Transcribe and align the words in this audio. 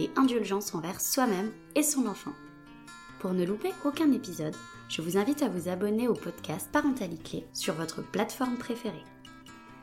et 0.00 0.10
indulgence 0.16 0.74
envers 0.74 1.00
soi-même 1.00 1.52
et 1.74 1.82
son 1.82 2.06
enfant. 2.06 2.32
Pour 3.20 3.32
ne 3.32 3.44
louper 3.44 3.72
aucun 3.84 4.12
épisode, 4.12 4.54
je 4.88 5.00
vous 5.00 5.16
invite 5.16 5.42
à 5.42 5.48
vous 5.48 5.68
abonner 5.68 6.08
au 6.08 6.14
podcast 6.14 6.70
Parentalité 6.70 7.46
sur 7.54 7.74
votre 7.74 8.02
plateforme 8.02 8.58
préférée. 8.58 9.04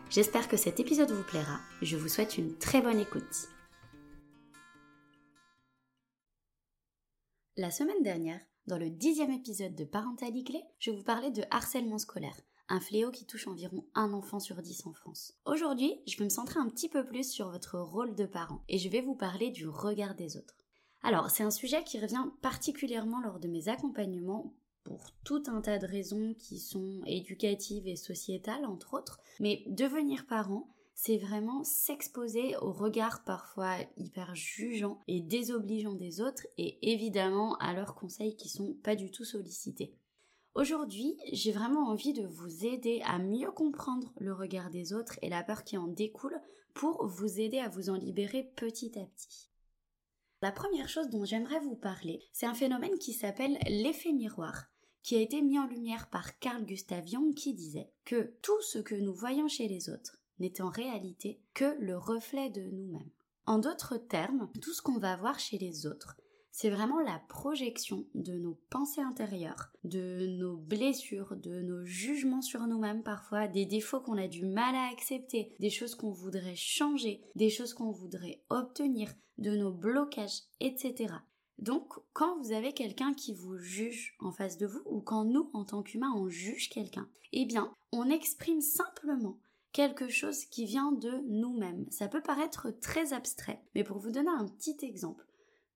J'espère 0.09 0.47
que 0.47 0.57
cet 0.57 0.79
épisode 0.79 1.11
vous 1.11 1.23
plaira. 1.23 1.59
Je 1.81 1.97
vous 1.97 2.07
souhaite 2.07 2.37
une 2.37 2.57
très 2.57 2.81
bonne 2.81 2.99
écoute. 2.99 3.49
La 7.57 7.71
semaine 7.71 8.03
dernière, 8.03 8.41
dans 8.67 8.77
le 8.77 8.89
dixième 8.89 9.31
épisode 9.31 9.75
de 9.75 9.85
Parentalité, 9.85 10.61
je 10.79 10.91
vous 10.91 11.03
parlais 11.03 11.31
de 11.31 11.43
harcèlement 11.49 11.97
scolaire, 11.97 12.39
un 12.71 12.79
fléau 12.79 13.11
qui 13.11 13.25
touche 13.25 13.47
environ 13.47 13.83
un 13.95 14.13
enfant 14.13 14.39
sur 14.39 14.61
dix 14.61 14.85
en 14.87 14.93
France. 14.93 15.33
Aujourd'hui, 15.45 15.99
je 16.07 16.17
vais 16.17 16.23
me 16.23 16.29
centrer 16.29 16.59
un 16.59 16.69
petit 16.69 16.87
peu 16.87 17.05
plus 17.05 17.29
sur 17.29 17.49
votre 17.49 17.77
rôle 17.77 18.15
de 18.15 18.25
parent 18.25 18.63
et 18.69 18.77
je 18.77 18.87
vais 18.87 19.01
vous 19.01 19.15
parler 19.15 19.49
du 19.49 19.67
regard 19.67 20.15
des 20.15 20.37
autres. 20.37 20.55
Alors, 21.03 21.29
c'est 21.29 21.43
un 21.43 21.51
sujet 21.51 21.83
qui 21.83 21.99
revient 21.99 22.25
particulièrement 22.41 23.19
lors 23.19 23.39
de 23.39 23.49
mes 23.49 23.67
accompagnements 23.67 24.53
pour 24.83 25.11
tout 25.25 25.43
un 25.47 25.61
tas 25.61 25.79
de 25.79 25.85
raisons 25.85 26.33
qui 26.39 26.59
sont 26.59 27.01
éducatives 27.05 27.87
et 27.87 27.97
sociétales, 27.97 28.65
entre 28.65 28.93
autres, 28.93 29.19
mais 29.39 29.63
devenir 29.67 30.25
parent, 30.25 30.69
c'est 30.93 31.17
vraiment 31.17 31.63
s'exposer 31.63 32.55
au 32.57 32.71
regard 32.71 33.23
parfois 33.25 33.75
hyper 33.97 34.33
jugeant 34.33 34.99
et 35.07 35.19
désobligeant 35.19 35.93
des 35.93 36.21
autres 36.21 36.47
et 36.57 36.77
évidemment 36.93 37.57
à 37.57 37.73
leurs 37.73 37.95
conseils 37.95 38.35
qui 38.35 38.49
sont 38.49 38.75
pas 38.83 38.95
du 38.95 39.11
tout 39.11 39.25
sollicités. 39.25 39.93
Aujourd'hui, 40.53 41.17
j'ai 41.31 41.53
vraiment 41.53 41.87
envie 41.87 42.11
de 42.11 42.27
vous 42.27 42.65
aider 42.65 43.01
à 43.05 43.19
mieux 43.19 43.51
comprendre 43.51 44.11
le 44.19 44.33
regard 44.33 44.69
des 44.69 44.91
autres 44.91 45.17
et 45.21 45.29
la 45.29 45.43
peur 45.43 45.63
qui 45.63 45.77
en 45.77 45.87
découle 45.87 46.41
pour 46.73 47.07
vous 47.07 47.39
aider 47.39 47.59
à 47.59 47.69
vous 47.69 47.89
en 47.89 47.95
libérer 47.95 48.51
petit 48.57 48.99
à 48.99 49.05
petit. 49.05 49.49
La 50.41 50.51
première 50.51 50.89
chose 50.89 51.09
dont 51.09 51.23
j'aimerais 51.23 51.61
vous 51.61 51.75
parler, 51.75 52.21
c'est 52.33 52.47
un 52.47 52.53
phénomène 52.53 52.97
qui 52.97 53.13
s'appelle 53.13 53.57
l'effet 53.67 54.11
miroir, 54.11 54.65
qui 55.03 55.15
a 55.15 55.21
été 55.21 55.41
mis 55.41 55.57
en 55.57 55.67
lumière 55.67 56.09
par 56.09 56.37
Carl 56.39 56.65
Gustav 56.65 57.07
Jung 57.07 57.33
qui 57.33 57.53
disait 57.53 57.89
que 58.03 58.33
tout 58.41 58.61
ce 58.61 58.79
que 58.79 58.95
nous 58.95 59.13
voyons 59.13 59.47
chez 59.47 59.69
les 59.69 59.89
autres 59.89 60.17
n'est 60.39 60.61
en 60.61 60.69
réalité 60.69 61.39
que 61.53 61.77
le 61.79 61.97
reflet 61.97 62.49
de 62.49 62.61
nous-mêmes. 62.61 63.11
En 63.45 63.57
d'autres 63.57 63.97
termes, 63.97 64.51
tout 64.61 64.73
ce 64.73 64.81
qu'on 64.81 64.99
va 64.99 65.15
voir 65.15 65.39
chez 65.39 65.57
les 65.57 65.85
autres 65.85 66.17
c'est 66.51 66.69
vraiment 66.69 66.99
la 66.99 67.19
projection 67.29 68.05
de 68.13 68.33
nos 68.33 68.57
pensées 68.69 69.01
intérieures, 69.01 69.71
de 69.83 70.27
nos 70.27 70.57
blessures, 70.57 71.35
de 71.35 71.61
nos 71.61 71.85
jugements 71.85 72.41
sur 72.41 72.67
nous-mêmes 72.67 73.03
parfois, 73.03 73.47
des 73.47 73.65
défauts 73.65 74.01
qu'on 74.01 74.17
a 74.17 74.27
du 74.27 74.45
mal 74.45 74.75
à 74.75 74.89
accepter, 74.91 75.55
des 75.59 75.69
choses 75.69 75.95
qu'on 75.95 76.11
voudrait 76.11 76.55
changer, 76.55 77.21
des 77.35 77.49
choses 77.49 77.73
qu'on 77.73 77.91
voudrait 77.91 78.41
obtenir, 78.49 79.13
de 79.37 79.55
nos 79.55 79.71
blocages, 79.71 80.41
etc. 80.59 81.13
Donc, 81.57 81.93
quand 82.13 82.37
vous 82.41 82.51
avez 82.51 82.73
quelqu'un 82.73 83.13
qui 83.13 83.33
vous 83.33 83.57
juge 83.57 84.15
en 84.19 84.31
face 84.31 84.57
de 84.57 84.65
vous, 84.65 84.81
ou 84.85 84.99
quand 84.99 85.25
nous, 85.25 85.49
en 85.53 85.63
tant 85.63 85.83
qu'humains, 85.83 86.13
on 86.15 86.27
juge 86.27 86.69
quelqu'un, 86.69 87.07
eh 87.33 87.45
bien, 87.45 87.73
on 87.91 88.09
exprime 88.09 88.61
simplement 88.61 89.37
quelque 89.71 90.09
chose 90.09 90.45
qui 90.45 90.65
vient 90.65 90.91
de 90.91 91.23
nous-mêmes. 91.29 91.85
Ça 91.89 92.07
peut 92.07 92.21
paraître 92.21 92.71
très 92.81 93.13
abstrait, 93.13 93.61
mais 93.73 93.83
pour 93.83 93.99
vous 93.99 94.11
donner 94.11 94.29
un 94.29 94.47
petit 94.47 94.77
exemple, 94.81 95.25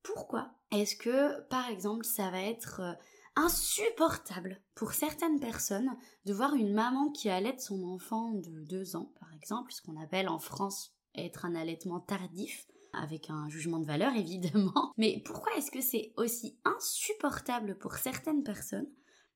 pourquoi 0.05 0.51
est-ce 0.71 0.95
que, 0.95 1.41
par 1.47 1.69
exemple, 1.69 2.05
ça 2.05 2.29
va 2.29 2.41
être 2.41 2.81
euh, 2.81 2.93
insupportable 3.35 4.61
pour 4.75 4.93
certaines 4.93 5.39
personnes 5.39 5.95
de 6.25 6.33
voir 6.33 6.53
une 6.53 6.73
maman 6.73 7.11
qui 7.11 7.29
allait 7.29 7.57
son 7.57 7.83
enfant 7.83 8.31
de 8.31 8.61
deux 8.61 8.95
ans, 8.95 9.11
par 9.19 9.33
exemple, 9.33 9.73
ce 9.73 9.81
qu'on 9.81 9.99
appelle 9.99 10.29
en 10.29 10.39
France 10.39 10.93
être 11.15 11.45
un 11.45 11.55
allaitement 11.55 11.99
tardif, 11.99 12.67
avec 12.93 13.29
un 13.29 13.49
jugement 13.49 13.79
de 13.79 13.85
valeur 13.85 14.13
évidemment. 14.15 14.93
Mais 14.97 15.21
pourquoi 15.25 15.55
est-ce 15.57 15.71
que 15.71 15.81
c'est 15.81 16.13
aussi 16.17 16.59
insupportable 16.63 17.77
pour 17.77 17.95
certaines 17.95 18.43
personnes 18.43 18.89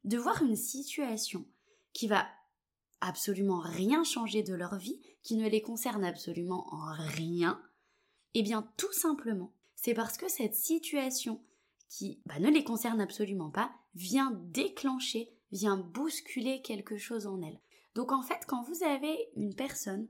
de 0.03 0.18
voir 0.18 0.41
une 0.44 0.56
situation 0.56 1.46
qui 1.94 2.07
va 2.07 2.28
absolument 3.01 3.59
rien 3.59 4.03
changer 4.03 4.44
de 4.44 4.53
leur 4.53 4.78
vie, 4.78 5.01
qui 5.24 5.36
ne 5.36 5.47
les 5.47 5.62
concerne 5.62 6.06
absolument 6.06 6.68
en 6.74 6.94
rien? 6.94 7.62
Eh 8.34 8.44
bien 8.44 8.69
tout 8.78 8.94
simplement 8.94 9.53
c'est 9.81 9.94
parce 9.94 10.17
que 10.17 10.29
cette 10.29 10.56
situation 10.56 11.41
qui 11.88 12.22
bah, 12.25 12.40
ne 12.40 12.50
les 12.50 12.66
concerne 12.66 13.00
absolument 13.00 13.50
pas 13.50 13.72
vient 13.95 14.38
déclencher, 14.47 15.31
vient 15.51 15.78
bousculer 15.78 16.62
quelque 16.62 16.97
chose 16.97 17.28
en 17.28 17.41
elles. 17.41 17.62
Donc 17.95 18.12
en 18.12 18.22
fait, 18.22 18.41
quand 18.45 18.62
vous 18.63 18.84
avez 18.84 19.29
une 19.38 19.56
personne, 19.56 20.07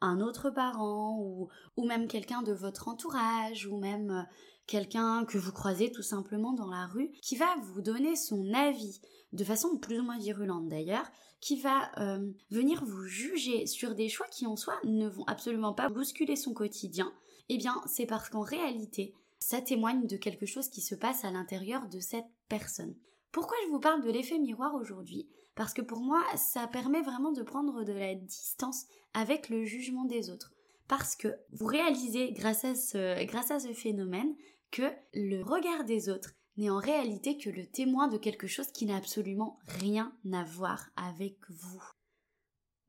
un 0.00 0.20
autre 0.20 0.48
parent 0.48 1.18
ou, 1.18 1.84
même 1.84 2.08
quelqu'un 2.08 2.42
de 2.42 2.52
votre 2.52 2.88
entourage 2.88 3.66
ou 3.66 3.76
même 3.76 4.10
euh, 4.10 4.22
quelqu'un 4.66 5.26
que 5.26 5.36
vous 5.36 5.52
croisez 5.52 5.92
tout 5.92 6.02
simplement 6.02 6.54
dans 6.54 6.70
la 6.70 6.86
rue 6.86 7.12
qui 7.20 7.36
va 7.36 7.54
vous 7.60 7.82
donner 7.82 8.16
son 8.16 8.54
avis 8.54 9.00
de 9.32 9.44
façon 9.44 9.76
plus 9.76 10.00
ou 10.00 10.02
moins 10.02 10.18
virulente 10.18 10.68
d'ailleurs, 10.68 11.08
qui 11.40 11.60
va 11.60 11.90
euh, 11.98 12.32
venir 12.50 12.84
vous 12.84 13.04
juger 13.04 13.66
sur 13.66 13.94
des 13.94 14.08
choix 14.08 14.26
qui 14.28 14.46
en 14.46 14.56
soi 14.56 14.74
ne 14.84 15.08
vont 15.08 15.24
absolument 15.26 15.74
pas 15.74 15.90
bousculer 15.90 16.36
son 16.36 16.54
quotidien, 16.54 17.12
eh 17.52 17.58
bien, 17.58 17.82
c'est 17.86 18.06
parce 18.06 18.28
qu'en 18.28 18.42
réalité, 18.42 19.12
ça 19.40 19.60
témoigne 19.60 20.06
de 20.06 20.16
quelque 20.16 20.46
chose 20.46 20.68
qui 20.68 20.80
se 20.80 20.94
passe 20.94 21.24
à 21.24 21.32
l'intérieur 21.32 21.88
de 21.88 21.98
cette 21.98 22.30
personne. 22.48 22.94
Pourquoi 23.32 23.56
je 23.64 23.70
vous 23.70 23.80
parle 23.80 24.04
de 24.04 24.10
l'effet 24.10 24.38
miroir 24.38 24.76
aujourd'hui? 24.76 25.28
Parce 25.56 25.74
que 25.74 25.82
pour 25.82 25.98
moi, 25.98 26.22
ça 26.36 26.68
permet 26.68 27.02
vraiment 27.02 27.32
de 27.32 27.42
prendre 27.42 27.82
de 27.82 27.92
la 27.92 28.14
distance 28.14 28.86
avec 29.14 29.48
le 29.48 29.64
jugement 29.64 30.04
des 30.04 30.30
autres. 30.30 30.54
Parce 30.86 31.16
que 31.16 31.28
vous 31.50 31.66
réalisez 31.66 32.30
grâce 32.30 32.64
à 32.64 32.76
ce, 32.76 33.24
grâce 33.24 33.50
à 33.50 33.58
ce 33.58 33.72
phénomène 33.72 34.32
que 34.70 34.88
le 35.12 35.42
regard 35.42 35.84
des 35.84 36.08
autres 36.08 36.30
n'est 36.56 36.70
en 36.70 36.78
réalité 36.78 37.36
que 37.36 37.50
le 37.50 37.66
témoin 37.66 38.06
de 38.06 38.16
quelque 38.16 38.46
chose 38.46 38.70
qui 38.70 38.86
n'a 38.86 38.96
absolument 38.96 39.58
rien 39.66 40.12
à 40.32 40.44
voir 40.44 40.90
avec 40.94 41.36
vous. 41.48 41.82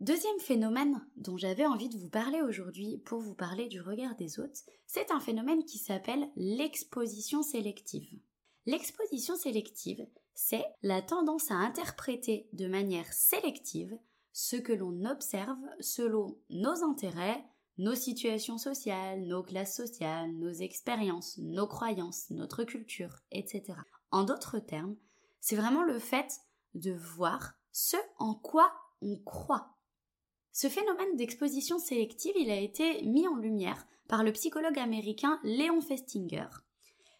Deuxième 0.02 0.40
phénomène 0.40 1.00
dont 1.16 1.38
j'avais 1.38 1.68
envie 1.68 1.88
de 1.88 1.96
vous 1.96 2.10
parler 2.10 2.42
aujourd'hui 2.42 2.98
pour 3.06 3.20
vous 3.20 3.36
parler 3.36 3.68
du 3.68 3.82
regard 3.82 4.16
des 4.16 4.40
autres, 4.40 4.62
c'est 4.88 5.12
un 5.12 5.20
phénomène 5.20 5.64
qui 5.64 5.78
s'appelle 5.78 6.28
l'exposition 6.36 7.44
sélective. 7.44 8.20
L'exposition 8.66 9.36
sélective, 9.36 10.08
c'est 10.34 10.66
la 10.82 11.04
tendance 11.04 11.52
à 11.52 11.54
interpréter 11.54 12.50
de 12.52 12.66
manière 12.66 13.14
sélective 13.14 13.96
ce 14.34 14.56
que 14.56 14.74
l'on 14.74 15.06
observe 15.06 15.60
selon 15.80 16.36
nos 16.50 16.84
intérêts, 16.84 17.46
nos 17.78 17.94
situations 17.94 18.58
sociales, 18.58 19.22
nos 19.28 19.44
classes 19.44 19.76
sociales, 19.76 20.32
nos 20.32 20.52
expériences, 20.52 21.38
nos 21.38 21.68
croyances, 21.68 22.32
notre 22.32 22.64
culture, 22.64 23.18
etc. 23.32 23.74
En 24.10 24.24
d'autres 24.24 24.58
termes, 24.58 24.96
c'est 25.42 25.56
vraiment 25.56 25.84
le 25.84 26.00
fait 26.00 26.40
de 26.74 26.92
voir 26.92 27.54
ce 27.72 27.98
en 28.18 28.34
quoi 28.34 28.74
on 29.04 29.16
croit 29.18 29.78
ce 30.52 30.68
phénomène 30.68 31.16
d'exposition 31.16 31.80
sélective, 31.80 32.34
il 32.36 32.52
a 32.52 32.60
été 32.60 33.04
mis 33.04 33.28
en 33.28 33.36
lumière 33.36 33.88
par 34.08 34.24
le 34.24 34.34
psychologue 34.34 34.80
américain 34.80 35.40
Léon 35.44 35.80
Festinger, 35.80 36.48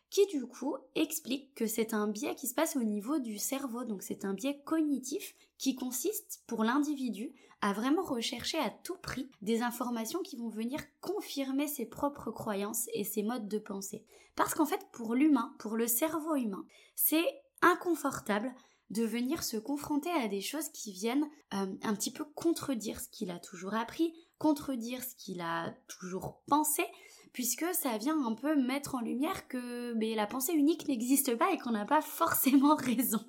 qui 0.10 0.26
du 0.28 0.46
coup 0.46 0.76
explique 0.96 1.56
que 1.56 1.66
c'est 1.66 1.94
un 1.94 2.08
biais 2.08 2.36
qui 2.36 2.48
se 2.48 2.54
passe 2.54 2.76
au 2.76 2.84
niveau 2.84 3.20
du 3.20 3.38
cerveau, 3.38 3.86
donc 3.86 4.04
c'est 4.04 4.26
un 4.26 4.34
biais 4.34 4.62
cognitif 4.66 5.34
qui 5.58 5.76
consiste 5.76 6.44
pour 6.48 6.66
l'individu 6.66 7.34
à 7.62 7.72
vraiment 7.74 8.04
rechercher 8.04 8.58
à 8.58 8.70
tout 8.70 8.98
prix 8.98 9.30
des 9.42 9.62
informations 9.62 10.20
qui 10.20 10.36
vont 10.36 10.50
venir 10.50 10.82
confirmer 11.00 11.68
ses 11.68 11.86
propres 11.86 12.32
croyances 12.32 12.90
et 12.94 13.04
ses 13.04 13.24
modes 13.24 13.48
de 13.48 13.60
pensée. 13.60 14.04
Parce 14.36 14.54
qu'en 14.54 14.66
fait, 14.66 14.86
pour 14.92 15.16
l'humain, 15.16 15.56
pour 15.60 15.78
le 15.78 15.88
cerveau 15.88 16.36
humain, 16.36 16.66
c'est 16.96 17.26
inconfortable 17.62 18.52
de 18.92 19.04
venir 19.04 19.44
se 19.44 19.58
confronter 19.58 20.12
à 20.12 20.28
des 20.28 20.42
choses 20.42 20.70
qui 20.70 20.92
viennent 20.92 21.28
euh, 21.54 21.66
un 21.82 21.96
petit 21.96 22.12
peu 22.12 22.26
contredire 22.26 23.00
ce 23.00 23.08
qu'il 23.08 23.32
a 23.32 23.40
toujours 23.40 23.74
appris, 23.74 24.14
contredire 24.38 25.02
ce 25.04 25.16
qu'il 25.16 25.40
a 25.42 25.74
toujours 25.88 26.42
pensé, 26.48 26.84
puisque 27.32 27.66
ça 27.74 27.98
vient 27.98 28.22
un 28.26 28.34
peu 28.34 28.56
mettre 28.62 28.96
en 28.96 29.02
lumière 29.02 29.48
que 29.48 29.94
mais 29.94 30.14
la 30.14 30.28
pensée 30.28 30.54
unique 30.54 30.88
n'existe 30.88 31.36
pas 31.38 31.52
et 31.54 31.58
qu'on 31.58 31.72
n'a 31.72 31.86
pas 31.86 32.02
forcément 32.02 32.76
raison. 32.80 33.24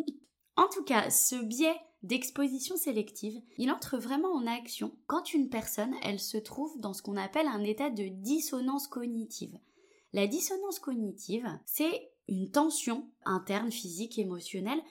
En 0.56 0.68
tout 0.68 0.82
cas, 0.82 1.10
ce 1.10 1.36
biais 1.36 1.80
d'exposition 2.02 2.76
sélective, 2.76 3.40
il 3.56 3.70
entre 3.70 3.96
vraiment 3.96 4.32
en 4.32 4.46
action 4.48 4.92
quand 5.06 5.32
une 5.32 5.48
personne, 5.48 5.94
elle 6.02 6.18
se 6.18 6.38
trouve 6.38 6.78
dans 6.80 6.92
ce 6.92 7.02
qu'on 7.02 7.16
appelle 7.16 7.46
un 7.46 7.62
état 7.62 7.90
de 7.90 8.08
dissonance 8.08 8.88
cognitive. 8.88 9.56
La 10.12 10.26
dissonance 10.26 10.80
cognitive, 10.80 11.48
c'est 11.64 12.10
une 12.28 12.50
tension 12.50 13.08
interne, 13.24 13.70
physique, 13.70 14.18
émotionnelle 14.18 14.82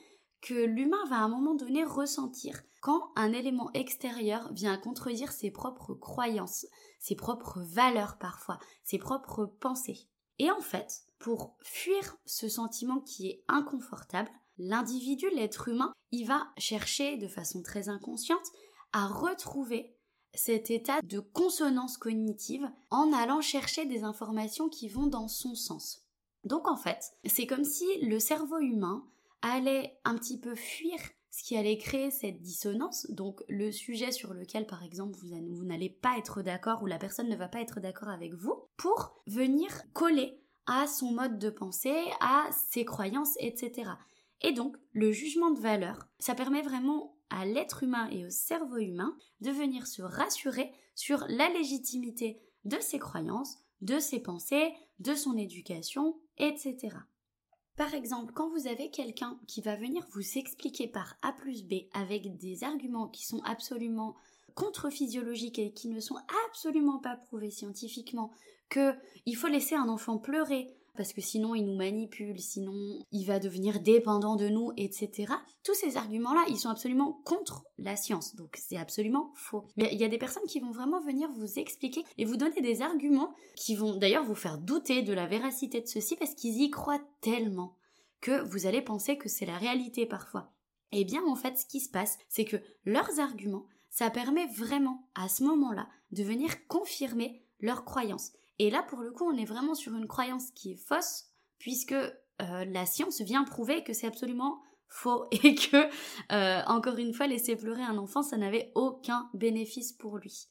que 0.42 0.54
l'humain 0.54 1.04
va 1.10 1.18
à 1.18 1.24
un 1.24 1.30
moment 1.30 1.56
donné 1.56 1.84
ressentir 1.84 2.62
quand 2.82 3.12
un 3.16 3.32
élément 3.32 3.70
extérieur 3.74 4.52
vient 4.54 4.78
contredire 4.78 5.32
ses 5.32 5.52
propres 5.52 5.94
croyances, 5.94 6.66
ses 7.00 7.16
propres 7.16 7.62
valeurs 7.62 8.18
parfois, 8.18 8.60
ses 8.84 8.98
propres 8.98 9.46
pensées. 9.46 10.08
Et 10.40 10.50
en 10.50 10.62
fait, 10.62 11.04
pour 11.20 11.56
fuir 11.62 12.18
ce 12.26 12.50
sentiment 12.50 13.00
qui 13.00 13.28
est 13.28 13.44
inconfortable, 13.48 14.32
l'individu, 14.58 15.28
l'être 15.30 15.68
humain, 15.68 15.94
il 16.12 16.26
va 16.26 16.48
chercher 16.58 17.18
de 17.18 17.28
façon 17.28 17.62
très 17.62 17.90
inconsciente 17.90 18.52
à 18.94 19.08
retrouver 19.08 19.96
cet 20.34 20.72
état 20.72 21.02
de 21.04 21.20
consonance 21.20 21.98
cognitive 21.98 22.68
en 22.90 23.14
allant 23.14 23.42
chercher 23.42 23.86
des 23.86 24.04
informations 24.04 24.70
qui 24.70 24.88
vont 24.88 25.08
dans 25.08 25.28
son 25.28 25.56
sens. 25.56 26.04
Donc 26.44 26.68
en 26.68 26.78
fait, 26.78 27.12
c'est 27.26 27.46
comme 27.46 27.66
si 27.66 27.86
le 28.02 28.20
cerveau 28.20 28.60
humain 28.60 29.06
allait 29.42 29.98
un 30.06 30.16
petit 30.16 30.40
peu 30.40 30.56
fuir 30.56 30.98
ce 31.32 31.44
qui 31.44 31.56
allait 31.56 31.78
créer 31.78 32.12
cette 32.12 32.42
dissonance, 32.42 33.08
donc 33.10 33.42
le 33.48 33.72
sujet 33.72 34.12
sur 34.12 34.34
lequel 34.34 34.68
par 34.68 34.84
exemple 34.84 35.18
vous, 35.18 35.64
n'allez 35.64 35.90
pas 35.90 36.18
être 36.18 36.42
d'accord 36.42 36.84
ou 36.84 36.88
la 36.88 36.98
personne 36.98 37.30
ne 37.30 37.38
va 37.38 37.48
pas 37.48 37.62
être 37.62 37.80
d'accord 37.80 38.10
avec 38.10 38.34
vous, 38.34 38.66
pour 38.76 39.24
venir 39.28 39.70
coller 39.94 40.42
à 40.68 40.88
son 40.88 41.12
mode 41.12 41.40
de 41.40 41.50
pensée, 41.50 42.04
à 42.20 42.50
ses 42.70 42.84
croyances, 42.84 43.36
etc. 43.40 43.92
Et 44.42 44.52
donc 44.52 44.76
le 44.92 45.12
jugement 45.12 45.52
de 45.52 45.60
valeur, 45.60 46.06
ça 46.20 46.36
permet 46.36 46.62
vraiment 46.62 47.18
à 47.30 47.46
l'être 47.46 47.84
humain 47.84 48.10
et 48.12 48.26
au 48.26 48.30
cerveau 48.30 48.78
humain 48.78 49.16
de 49.40 49.52
venir 49.52 49.88
se 49.88 50.02
rassurer 50.02 50.72
sur 50.96 51.26
la 51.30 51.50
légitimité 51.50 52.42
de 52.66 52.78
ses 52.82 53.00
croyances, 53.00 53.58
de 53.80 54.00
ses 54.00 54.20
pensées, 54.20 54.74
de 55.00 55.16
son 55.16 55.38
éducation, 55.38 56.20
etc. 56.38 56.90
Par 57.78 57.94
exemple, 57.94 58.34
quand 58.34 58.50
vous 58.50 58.68
avez 58.68 58.90
quelqu'un 58.90 59.40
qui 59.48 59.62
va 59.62 59.76
venir 59.76 60.06
vous 60.12 60.38
expliquer 60.38 60.88
par 60.88 61.16
A 61.22 61.32
plus 61.32 61.64
B 61.64 61.86
avec 61.94 62.38
des 62.38 62.64
arguments 62.64 63.08
qui 63.08 63.26
sont 63.26 63.42
absolument 63.44 64.16
contre-physiologiques 64.56 65.60
et 65.60 65.72
qui 65.72 65.88
ne 65.88 66.00
sont 66.00 66.18
absolument 66.48 67.00
pas 67.00 67.16
prouvés 67.16 67.52
scientifiquement, 67.52 68.32
que 68.70 68.94
il 69.26 69.36
faut 69.36 69.48
laisser 69.48 69.76
un 69.76 69.90
enfant 69.90 70.18
pleurer 70.18 70.76
parce 70.96 71.14
que 71.14 71.22
sinon 71.22 71.56
il 71.56 71.66
nous 71.66 71.76
manipule, 71.76 72.40
sinon 72.40 73.00
il 73.12 73.26
va 73.26 73.40
devenir 73.40 73.80
dépendant 73.80 74.36
de 74.36 74.50
nous, 74.50 74.72
etc. 74.78 75.34
Tous 75.64 75.74
ces 75.74 75.98
arguments-là, 75.98 76.46
ils 76.50 76.58
sont 76.58 76.70
absolument 76.70 77.22
contre 77.26 77.64
la 77.78 77.96
science, 77.96 78.36
donc 78.36 78.58
c'est 78.58 78.78
absolument 78.78 79.32
faux. 79.36 79.66
Mais 79.78 79.90
il 79.92 80.00
y 80.00 80.04
a 80.04 80.10
des 80.10 80.18
personnes 80.18 80.48
qui 80.48 80.60
vont 80.60 80.72
vraiment 80.72 81.02
venir 81.02 81.30
vous 81.32 81.60
expliquer 81.60 82.04
et 82.18 82.26
vous 82.26 82.38
donner 82.38 82.62
des 82.62 82.82
arguments 82.82 83.34
qui 83.56 83.76
vont 83.76 83.96
d'ailleurs 83.96 84.26
vous 84.26 84.36
faire 84.36 84.58
douter 84.58 85.02
de 85.02 85.14
la 85.14 85.28
véracité 85.28 85.82
de 85.82 85.88
ceci 85.88 86.16
parce 86.16 86.36
qu'ils 86.36 86.62
y 86.62 86.70
croient 86.70 87.04
tellement 87.22 87.78
que 88.20 88.44
vous 88.44 88.68
allez 88.68 88.82
penser 88.82 89.18
que 89.18 89.30
c'est 89.30 89.46
la 89.46 89.58
réalité 89.58 90.06
parfois. 90.06 90.54
Eh 90.92 91.06
bien 91.06 91.24
en 91.26 91.36
fait 91.36 91.58
ce 91.58 91.66
qui 91.66 91.80
se 91.80 91.90
passe, 91.90 92.18
c'est 92.30 92.46
que 92.46 92.58
leurs 92.86 93.20
arguments, 93.20 93.66
ça 93.90 94.10
permet 94.10 94.48
vraiment 94.48 95.10
à 95.16 95.28
ce 95.28 95.44
moment-là 95.44 95.88
de 96.12 96.24
venir 96.24 96.68
confirmer 96.68 97.44
leurs 97.60 97.86
croyances. 97.86 98.32
Et 98.62 98.70
là, 98.70 98.84
pour 98.84 99.00
le 99.00 99.10
coup, 99.10 99.28
on 99.28 99.36
est 99.38 99.46
vraiment 99.46 99.74
sur 99.74 99.96
une 99.96 100.06
croyance 100.06 100.52
qui 100.52 100.74
est 100.74 100.88
fausse, 100.88 101.32
puisque 101.58 101.94
euh, 101.94 102.14
la 102.40 102.86
science 102.86 103.20
vient 103.20 103.44
prouver 103.44 103.84
que 103.84 103.92
c'est 103.92 104.06
absolument 104.06 104.62
faux 104.88 105.26
et 105.32 105.56
que, 105.56 105.90
euh, 106.32 106.62
encore 106.68 107.00
une 107.00 107.12
fois, 107.12 107.26
laisser 107.26 107.56
pleurer 107.56 107.82
un 107.82 107.98
enfant, 107.98 108.22
ça 108.22 108.38
n'avait 108.38 108.72
aucun 108.76 109.32
bénéfice 109.34 109.94
pour 109.94 110.20
lui. 110.20 110.48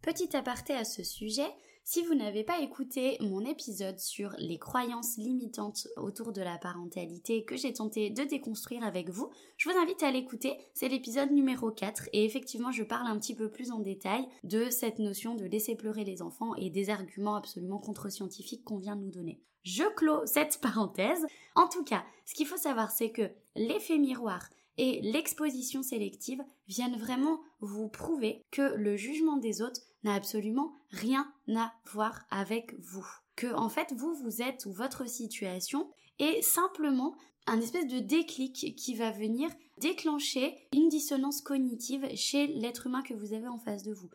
Petit 0.00 0.34
aparté 0.34 0.72
à 0.72 0.84
ce 0.84 1.04
sujet, 1.04 1.54
si 1.86 2.02
vous 2.02 2.14
n'avez 2.14 2.44
pas 2.44 2.60
écouté 2.60 3.18
mon 3.20 3.44
épisode 3.44 3.98
sur 3.98 4.34
les 4.38 4.58
croyances 4.58 5.18
limitantes 5.18 5.86
autour 5.98 6.32
de 6.32 6.40
la 6.40 6.56
parentalité 6.56 7.44
que 7.44 7.56
j'ai 7.56 7.74
tenté 7.74 8.08
de 8.08 8.24
déconstruire 8.24 8.82
avec 8.82 9.10
vous, 9.10 9.30
je 9.58 9.68
vous 9.68 9.76
invite 9.76 10.02
à 10.02 10.10
l'écouter. 10.10 10.56
C'est 10.72 10.88
l'épisode 10.88 11.30
numéro 11.30 11.70
4 11.70 12.08
et 12.14 12.24
effectivement 12.24 12.72
je 12.72 12.84
parle 12.84 13.06
un 13.06 13.18
petit 13.18 13.34
peu 13.34 13.50
plus 13.50 13.70
en 13.70 13.80
détail 13.80 14.26
de 14.44 14.70
cette 14.70 14.98
notion 14.98 15.34
de 15.34 15.44
laisser 15.44 15.76
pleurer 15.76 16.04
les 16.04 16.22
enfants 16.22 16.54
et 16.54 16.70
des 16.70 16.88
arguments 16.88 17.34
absolument 17.34 17.78
contre-scientifiques 17.78 18.64
qu'on 18.64 18.78
vient 18.78 18.96
de 18.96 19.02
nous 19.02 19.12
donner. 19.12 19.42
Je 19.62 19.84
clôt 19.94 20.24
cette 20.24 20.60
parenthèse. 20.62 21.26
En 21.54 21.68
tout 21.68 21.84
cas, 21.84 22.04
ce 22.24 22.32
qu'il 22.34 22.46
faut 22.46 22.56
savoir 22.56 22.92
c'est 22.92 23.10
que 23.10 23.30
l'effet 23.56 23.98
miroir 23.98 24.48
et 24.76 25.00
l'exposition 25.02 25.82
sélective 25.82 26.42
viennent 26.66 26.98
vraiment 26.98 27.40
vous 27.60 27.88
prouver 27.88 28.42
que 28.50 28.74
le 28.74 28.96
jugement 28.96 29.36
des 29.36 29.62
autres 29.62 29.80
n'a 30.02 30.14
absolument 30.14 30.74
rien 30.90 31.32
à 31.54 31.72
voir 31.92 32.24
avec 32.30 32.74
vous. 32.78 33.06
Que 33.36 33.52
en 33.54 33.68
fait 33.68 33.92
vous 33.96 34.14
vous 34.14 34.42
êtes 34.42 34.66
ou 34.66 34.72
votre 34.72 35.08
situation 35.08 35.90
est 36.18 36.42
simplement 36.42 37.16
un 37.46 37.60
espèce 37.60 37.86
de 37.86 37.98
déclic 37.98 38.74
qui 38.76 38.94
va 38.94 39.10
venir 39.10 39.50
déclencher 39.78 40.56
une 40.72 40.88
dissonance 40.88 41.40
cognitive 41.40 42.06
chez 42.14 42.46
l'être 42.46 42.86
humain 42.86 43.02
que 43.02 43.14
vous 43.14 43.32
avez 43.32 43.48
en 43.48 43.58
face 43.58 43.82
de 43.82 43.92
vous. 43.92 44.10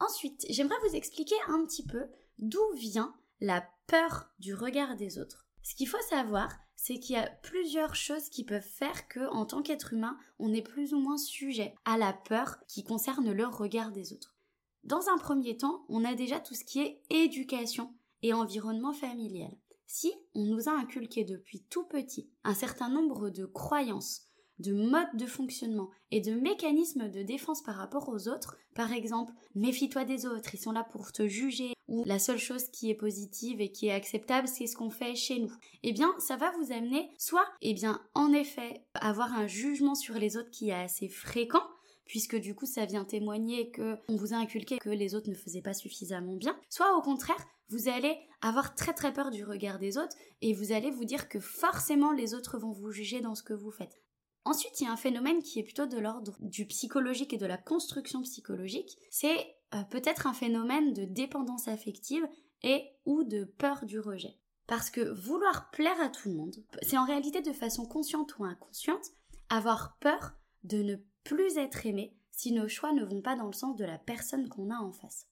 Ensuite, 0.00 0.44
j'aimerais 0.48 0.76
vous 0.88 0.96
expliquer 0.96 1.36
un 1.48 1.64
petit 1.64 1.84
peu 1.84 2.06
d'où 2.38 2.64
vient 2.74 3.14
la 3.40 3.64
peur 3.86 4.30
du 4.38 4.54
regard 4.54 4.96
des 4.96 5.18
autres. 5.18 5.46
Ce 5.62 5.74
qu'il 5.74 5.88
faut 5.88 6.02
savoir, 6.08 6.50
c'est 6.86 6.98
qu'il 6.98 7.14
y 7.14 7.18
a 7.18 7.30
plusieurs 7.42 7.94
choses 7.94 8.28
qui 8.28 8.44
peuvent 8.44 8.60
faire 8.60 9.08
que, 9.08 9.26
en 9.30 9.46
tant 9.46 9.62
qu'être 9.62 9.94
humain, 9.94 10.18
on 10.38 10.52
est 10.52 10.60
plus 10.60 10.92
ou 10.92 10.98
moins 10.98 11.16
sujet 11.16 11.74
à 11.86 11.96
la 11.96 12.12
peur 12.12 12.58
qui 12.68 12.84
concerne 12.84 13.32
le 13.32 13.46
regard 13.46 13.90
des 13.90 14.12
autres. 14.12 14.36
Dans 14.82 15.08
un 15.08 15.16
premier 15.16 15.56
temps, 15.56 15.86
on 15.88 16.04
a 16.04 16.14
déjà 16.14 16.40
tout 16.40 16.52
ce 16.52 16.62
qui 16.62 16.80
est 16.80 17.00
éducation 17.08 17.94
et 18.20 18.34
environnement 18.34 18.92
familial. 18.92 19.56
Si 19.86 20.12
on 20.34 20.44
nous 20.44 20.68
a 20.68 20.72
inculqué 20.72 21.24
depuis 21.24 21.62
tout 21.70 21.84
petit 21.84 22.28
un 22.44 22.52
certain 22.52 22.90
nombre 22.90 23.30
de 23.30 23.46
croyances, 23.46 24.28
de 24.58 24.72
modes 24.72 25.14
de 25.14 25.26
fonctionnement 25.26 25.90
et 26.10 26.20
de 26.20 26.32
mécanismes 26.32 27.08
de 27.08 27.22
défense 27.22 27.62
par 27.62 27.76
rapport 27.76 28.08
aux 28.08 28.28
autres, 28.28 28.56
par 28.74 28.92
exemple, 28.92 29.32
méfie-toi 29.54 30.04
des 30.04 30.26
autres, 30.26 30.54
ils 30.54 30.60
sont 30.60 30.72
là 30.72 30.84
pour 30.84 31.12
te 31.12 31.26
juger, 31.26 31.72
ou 31.88 32.02
la 32.04 32.18
seule 32.18 32.38
chose 32.38 32.68
qui 32.68 32.90
est 32.90 32.94
positive 32.94 33.60
et 33.60 33.70
qui 33.70 33.88
est 33.88 33.92
acceptable, 33.92 34.48
c'est 34.48 34.66
ce 34.66 34.76
qu'on 34.76 34.90
fait 34.90 35.14
chez 35.14 35.38
nous. 35.38 35.52
Eh 35.82 35.92
bien, 35.92 36.14
ça 36.18 36.36
va 36.36 36.50
vous 36.52 36.72
amener 36.72 37.10
soit, 37.18 37.46
eh 37.60 37.74
bien, 37.74 38.00
en 38.14 38.32
effet, 38.32 38.84
avoir 38.94 39.32
un 39.32 39.46
jugement 39.46 39.94
sur 39.94 40.14
les 40.14 40.36
autres 40.36 40.50
qui 40.50 40.70
est 40.70 40.74
assez 40.74 41.08
fréquent, 41.08 41.62
puisque 42.04 42.36
du 42.36 42.54
coup 42.54 42.66
ça 42.66 42.86
vient 42.86 43.04
témoigner 43.04 43.70
que 43.70 43.96
on 44.08 44.16
vous 44.16 44.34
a 44.34 44.36
inculqué 44.36 44.78
que 44.78 44.90
les 44.90 45.14
autres 45.14 45.30
ne 45.30 45.34
faisaient 45.34 45.62
pas 45.62 45.74
suffisamment 45.74 46.36
bien, 46.36 46.56
soit 46.68 46.96
au 46.96 47.02
contraire, 47.02 47.42
vous 47.68 47.88
allez 47.88 48.16
avoir 48.42 48.74
très 48.74 48.92
très 48.92 49.12
peur 49.12 49.30
du 49.30 49.44
regard 49.44 49.78
des 49.78 49.96
autres 49.96 50.16
et 50.42 50.52
vous 50.52 50.72
allez 50.72 50.90
vous 50.90 51.04
dire 51.04 51.28
que 51.28 51.40
forcément 51.40 52.12
les 52.12 52.34
autres 52.34 52.58
vont 52.58 52.72
vous 52.72 52.90
juger 52.90 53.20
dans 53.20 53.34
ce 53.34 53.42
que 53.42 53.54
vous 53.54 53.70
faites. 53.70 54.03
Ensuite, 54.44 54.80
il 54.80 54.84
y 54.84 54.86
a 54.86 54.92
un 54.92 54.96
phénomène 54.96 55.42
qui 55.42 55.58
est 55.58 55.64
plutôt 55.64 55.86
de 55.86 55.98
l'ordre 55.98 56.36
du 56.40 56.66
psychologique 56.66 57.32
et 57.32 57.38
de 57.38 57.46
la 57.46 57.56
construction 57.56 58.20
psychologique, 58.22 58.98
c'est 59.10 59.56
euh, 59.74 59.82
peut-être 59.84 60.26
un 60.26 60.34
phénomène 60.34 60.92
de 60.92 61.04
dépendance 61.04 61.66
affective 61.66 62.26
et 62.62 62.84
ou 63.06 63.24
de 63.24 63.44
peur 63.44 63.86
du 63.86 63.98
rejet. 63.98 64.38
Parce 64.66 64.90
que 64.90 65.00
vouloir 65.00 65.70
plaire 65.70 66.00
à 66.00 66.08
tout 66.08 66.28
le 66.28 66.36
monde, 66.36 66.56
c'est 66.82 66.98
en 66.98 67.04
réalité 67.04 67.42
de 67.42 67.52
façon 67.52 67.86
consciente 67.86 68.38
ou 68.38 68.44
inconsciente 68.44 69.12
avoir 69.50 69.96
peur 69.98 70.34
de 70.62 70.78
ne 70.78 70.96
plus 71.22 71.56
être 71.58 71.86
aimé 71.86 72.16
si 72.30 72.52
nos 72.52 72.68
choix 72.68 72.92
ne 72.92 73.04
vont 73.04 73.22
pas 73.22 73.36
dans 73.36 73.46
le 73.46 73.52
sens 73.52 73.76
de 73.76 73.84
la 73.84 73.98
personne 73.98 74.48
qu'on 74.48 74.70
a 74.70 74.78
en 74.78 74.92
face. 74.92 75.28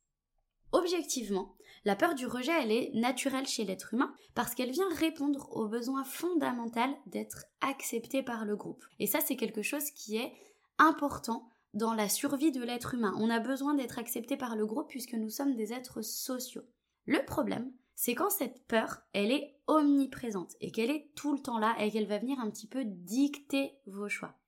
Objectivement, 0.72 1.54
la 1.84 1.96
peur 1.96 2.14
du 2.14 2.26
rejet, 2.26 2.52
elle 2.62 2.70
est 2.70 2.90
naturelle 2.94 3.46
chez 3.46 3.64
l'être 3.64 3.92
humain 3.92 4.14
parce 4.34 4.54
qu'elle 4.54 4.70
vient 4.70 4.88
répondre 4.94 5.48
au 5.52 5.68
besoin 5.68 6.04
fondamental 6.04 6.90
d'être 7.06 7.44
accepté 7.60 8.22
par 8.22 8.44
le 8.44 8.56
groupe. 8.56 8.84
Et 8.98 9.06
ça, 9.06 9.20
c'est 9.20 9.36
quelque 9.36 9.62
chose 9.62 9.90
qui 9.90 10.16
est 10.16 10.32
important 10.78 11.48
dans 11.74 11.94
la 11.94 12.08
survie 12.08 12.52
de 12.52 12.62
l'être 12.62 12.94
humain. 12.94 13.14
On 13.18 13.30
a 13.30 13.40
besoin 13.40 13.74
d'être 13.74 13.98
accepté 13.98 14.36
par 14.36 14.56
le 14.56 14.66
groupe 14.66 14.88
puisque 14.88 15.14
nous 15.14 15.30
sommes 15.30 15.56
des 15.56 15.72
êtres 15.72 16.02
sociaux. 16.02 16.62
Le 17.06 17.24
problème, 17.24 17.72
c'est 17.94 18.14
quand 18.14 18.30
cette 18.30 18.66
peur, 18.66 19.02
elle 19.12 19.32
est 19.32 19.56
omniprésente 19.66 20.54
et 20.60 20.70
qu'elle 20.70 20.90
est 20.90 21.10
tout 21.14 21.32
le 21.32 21.40
temps 21.40 21.58
là 21.58 21.74
et 21.78 21.90
qu'elle 21.90 22.06
va 22.06 22.18
venir 22.18 22.38
un 22.40 22.50
petit 22.50 22.66
peu 22.66 22.84
dicter 22.84 23.72
vos 23.86 24.08
choix. 24.08 24.38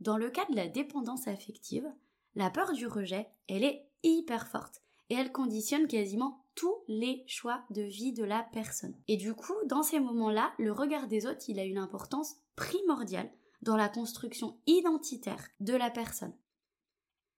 Dans 0.00 0.16
le 0.16 0.30
cas 0.30 0.44
de 0.50 0.56
la 0.56 0.68
dépendance 0.68 1.28
affective, 1.28 1.86
la 2.34 2.50
peur 2.50 2.72
du 2.72 2.86
rejet, 2.86 3.28
elle 3.48 3.64
est 3.64 3.88
hyper 4.02 4.48
forte 4.48 4.83
et 5.10 5.14
elle 5.14 5.32
conditionne 5.32 5.86
quasiment 5.86 6.44
tous 6.54 6.74
les 6.88 7.24
choix 7.26 7.64
de 7.70 7.82
vie 7.82 8.12
de 8.12 8.24
la 8.24 8.46
personne. 8.52 8.94
Et 9.08 9.16
du 9.16 9.34
coup, 9.34 9.54
dans 9.66 9.82
ces 9.82 10.00
moments-là, 10.00 10.52
le 10.58 10.72
regard 10.72 11.08
des 11.08 11.26
autres, 11.26 11.44
il 11.48 11.58
a 11.58 11.64
une 11.64 11.78
importance 11.78 12.36
primordiale 12.56 13.30
dans 13.62 13.76
la 13.76 13.88
construction 13.88 14.58
identitaire 14.66 15.48
de 15.60 15.74
la 15.74 15.90
personne. 15.90 16.34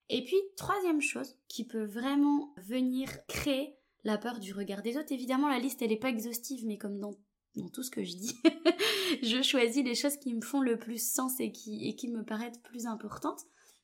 Et 0.09 0.23
puis, 0.25 0.37
troisième 0.57 1.01
chose 1.01 1.37
qui 1.49 1.67
peut 1.67 1.85
vraiment 1.85 2.55
venir 2.59 3.09
créer 3.27 3.77
la 4.05 4.19
peur 4.19 4.39
du 4.39 4.53
regard 4.53 4.83
des 4.83 4.97
autres, 4.97 5.13
évidemment 5.13 5.49
la 5.49 5.59
liste 5.59 5.83
elle 5.83 5.89
n'est 5.89 5.97
pas 5.97 6.11
exhaustive, 6.11 6.65
mais 6.65 6.79
comme 6.79 7.01
dans 7.01 7.15
tout 7.73 7.83
ce 7.83 7.91
que 7.91 8.05
je 8.05 8.15
dis, 8.15 8.37
je 9.23 9.43
choisis 9.43 9.83
les 9.83 9.97
choses 9.97 10.17
qui 10.19 10.33
me 10.33 10.43
font 10.43 10.61
le 10.61 10.79
plus 10.79 11.03
sens 11.05 11.41
et 11.41 11.51
qui 11.51 12.09
me 12.09 12.23
paraissent 12.23 12.61
plus 12.63 12.87
importantes. 12.87 13.41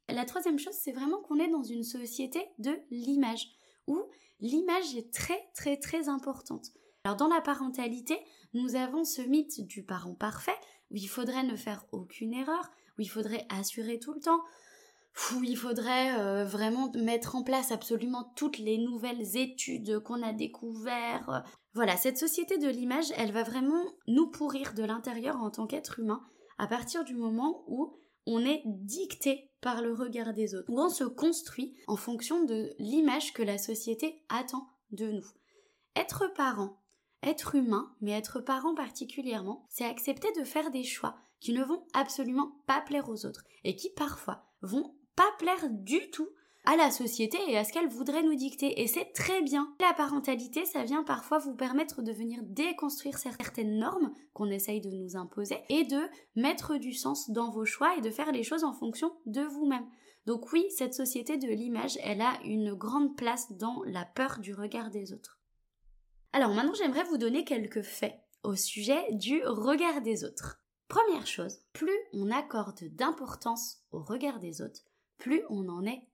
La 0.09 0.25
troisième 0.25 0.59
chose, 0.59 0.75
c'est 0.75 0.93
vraiment 0.93 1.21
qu'on 1.23 1.39
est 1.39 1.49
dans 1.49 1.63
une 1.63 1.85
société 1.85 2.41
de 2.59 2.77
l'image, 2.91 3.49
où 3.87 4.01
l'image 4.41 4.95
est 4.97 5.13
très 5.13 5.41
très 5.55 5.77
très 5.77 6.09
importante. 6.09 6.69
Alors 7.05 7.17
dans 7.17 7.29
la 7.29 7.41
parentalité, 7.41 8.19
nous 8.55 8.77
avons 8.77 9.05
ce 9.05 9.23
mythe 9.23 9.67
du 9.67 9.85
parent 9.85 10.15
parfait, 10.15 10.57
où 10.91 10.97
il 10.97 11.09
faudrait 11.09 11.43
ne 11.43 11.57
faire 11.57 11.85
aucune 11.93 12.35
erreur, 12.35 12.71
où 12.99 13.03
il 13.03 13.09
faudrait 13.09 13.47
assurer 13.49 13.99
tout 13.99 14.13
le 14.13 14.21
temps, 14.21 14.43
où 15.35 15.43
il 15.43 15.57
faudrait 15.57 16.19
euh, 16.19 16.45
vraiment 16.45 16.93
mettre 16.95 17.35
en 17.37 17.43
place 17.43 17.73
absolument 17.73 18.33
toutes 18.37 18.59
les 18.59 18.79
nouvelles 18.79 19.37
études 19.37 20.01
qu'on 20.01 20.23
a 20.23 20.33
découvertes. 20.33 21.29
Voilà, 21.75 21.97
cette 21.97 22.19
société 22.19 22.59
de 22.59 22.69
l'image, 22.69 23.13
elle 23.17 23.33
va 23.33 23.43
vraiment 23.43 23.85
nous 24.07 24.31
pourrir 24.31 24.75
de 24.75 24.85
l'intérieur 24.85 25.37
en 25.37 25.51
tant 25.51 25.67
qu'être 25.67 25.99
humain 25.99 26.23
à 26.59 26.67
partir 26.67 27.05
du 27.05 27.15
moment 27.15 27.65
où 27.67 27.97
on 28.27 28.45
est 28.45 28.63
dicté 28.67 29.51
par 29.63 29.81
le 29.81 29.95
regard 29.95 30.35
des 30.35 30.55
autres, 30.55 30.69
où 30.69 30.79
on 30.79 30.91
se 30.91 31.05
construit 31.05 31.75
en 31.87 31.97
fonction 31.97 32.45
de 32.45 32.75
l'image 32.79 33.33
que 33.33 33.43
la 33.43 33.57
société 33.57 34.23
attend 34.29 34.69
de 34.91 35.11
nous. 35.11 35.27
Être 35.97 36.27
parent, 36.35 36.83
être 37.23 37.55
humain, 37.55 37.95
mais 38.01 38.13
être 38.13 38.41
parent 38.41 38.75
particulièrement, 38.75 39.67
c'est 39.71 39.85
accepter 39.85 40.29
de 40.39 40.45
faire 40.45 40.71
des 40.71 40.85
choix 40.85 41.17
qui 41.41 41.53
ne 41.53 41.65
vont 41.65 41.87
absolument 41.95 42.61
pas 42.67 42.81
plaire 42.81 43.09
aux 43.09 43.25
autres 43.25 43.45
et 43.65 43.77
qui 43.77 43.89
parfois 43.91 44.45
vont 44.61 44.95
pas 45.17 45.31
plaire 45.39 45.71
du 45.71 46.11
tout 46.11 46.29
à 46.65 46.77
la 46.77 46.91
société 46.91 47.39
et 47.49 47.59
à 47.59 47.65
ce 47.65 47.73
qu'elle 47.73 47.89
voudrait 47.89 48.23
nous 48.23 48.35
dicter. 48.35 48.81
Et 48.81 48.87
c'est 48.87 49.13
très 49.13 49.43
bien. 49.43 49.75
La 49.81 49.93
parentalité, 49.95 50.65
ça 50.65 50.85
vient 50.85 51.03
parfois 51.03 51.39
vous 51.39 51.55
permettre 51.55 52.03
de 52.03 52.13
venir 52.13 52.41
déconstruire 52.43 53.19
certaines 53.19 53.79
normes 53.79 54.13
qu'on 54.33 54.51
essaye 54.51 54.81
de 54.81 54.91
nous 54.91 55.17
imposer 55.17 55.59
et 55.69 55.85
de 55.85 56.01
mettre 56.37 56.77
du 56.77 56.93
sens 56.93 57.31
dans 57.31 57.51
vos 57.51 57.65
choix 57.65 57.97
et 57.97 58.01
de 58.01 58.11
faire 58.11 58.33
les 58.33 58.45
choses 58.45 58.65
en 58.65 58.73
fonction 58.73 59.13
de 59.27 59.43
vous-même. 59.43 59.87
Donc 60.27 60.53
oui, 60.53 60.65
cette 60.71 60.95
société 60.95 61.37
de 61.37 61.49
l'image, 61.49 61.99
elle 62.05 62.21
a 62.21 62.39
une 62.45 62.75
grande 62.75 63.17
place 63.17 63.53
dans 63.53 63.83
la 63.85 64.05
peur 64.05 64.39
du 64.39 64.55
regard 64.55 64.91
des 64.91 65.13
autres. 65.13 65.41
Alors 66.33 66.55
maintenant, 66.55 66.75
j'aimerais 66.75 67.05
vous 67.05 67.19
donner 67.19 67.45
quelques 67.45 67.83
faits 67.83 68.15
au 68.45 68.55
sujet 68.55 69.13
du 69.13 69.45
regard 69.45 70.01
des 70.01 70.25
autres. 70.25 70.63
Première 70.87 71.27
chose, 71.27 71.59
plus 71.73 71.99
on 72.13 72.31
accorde 72.31 72.85
d'importance 72.95 73.83
au 73.91 74.03
regard 74.03 74.39
des 74.39 74.63
autres, 74.63 74.83
plus 75.19 75.43
on 75.49 75.69
en 75.69 75.85
est 75.85 76.07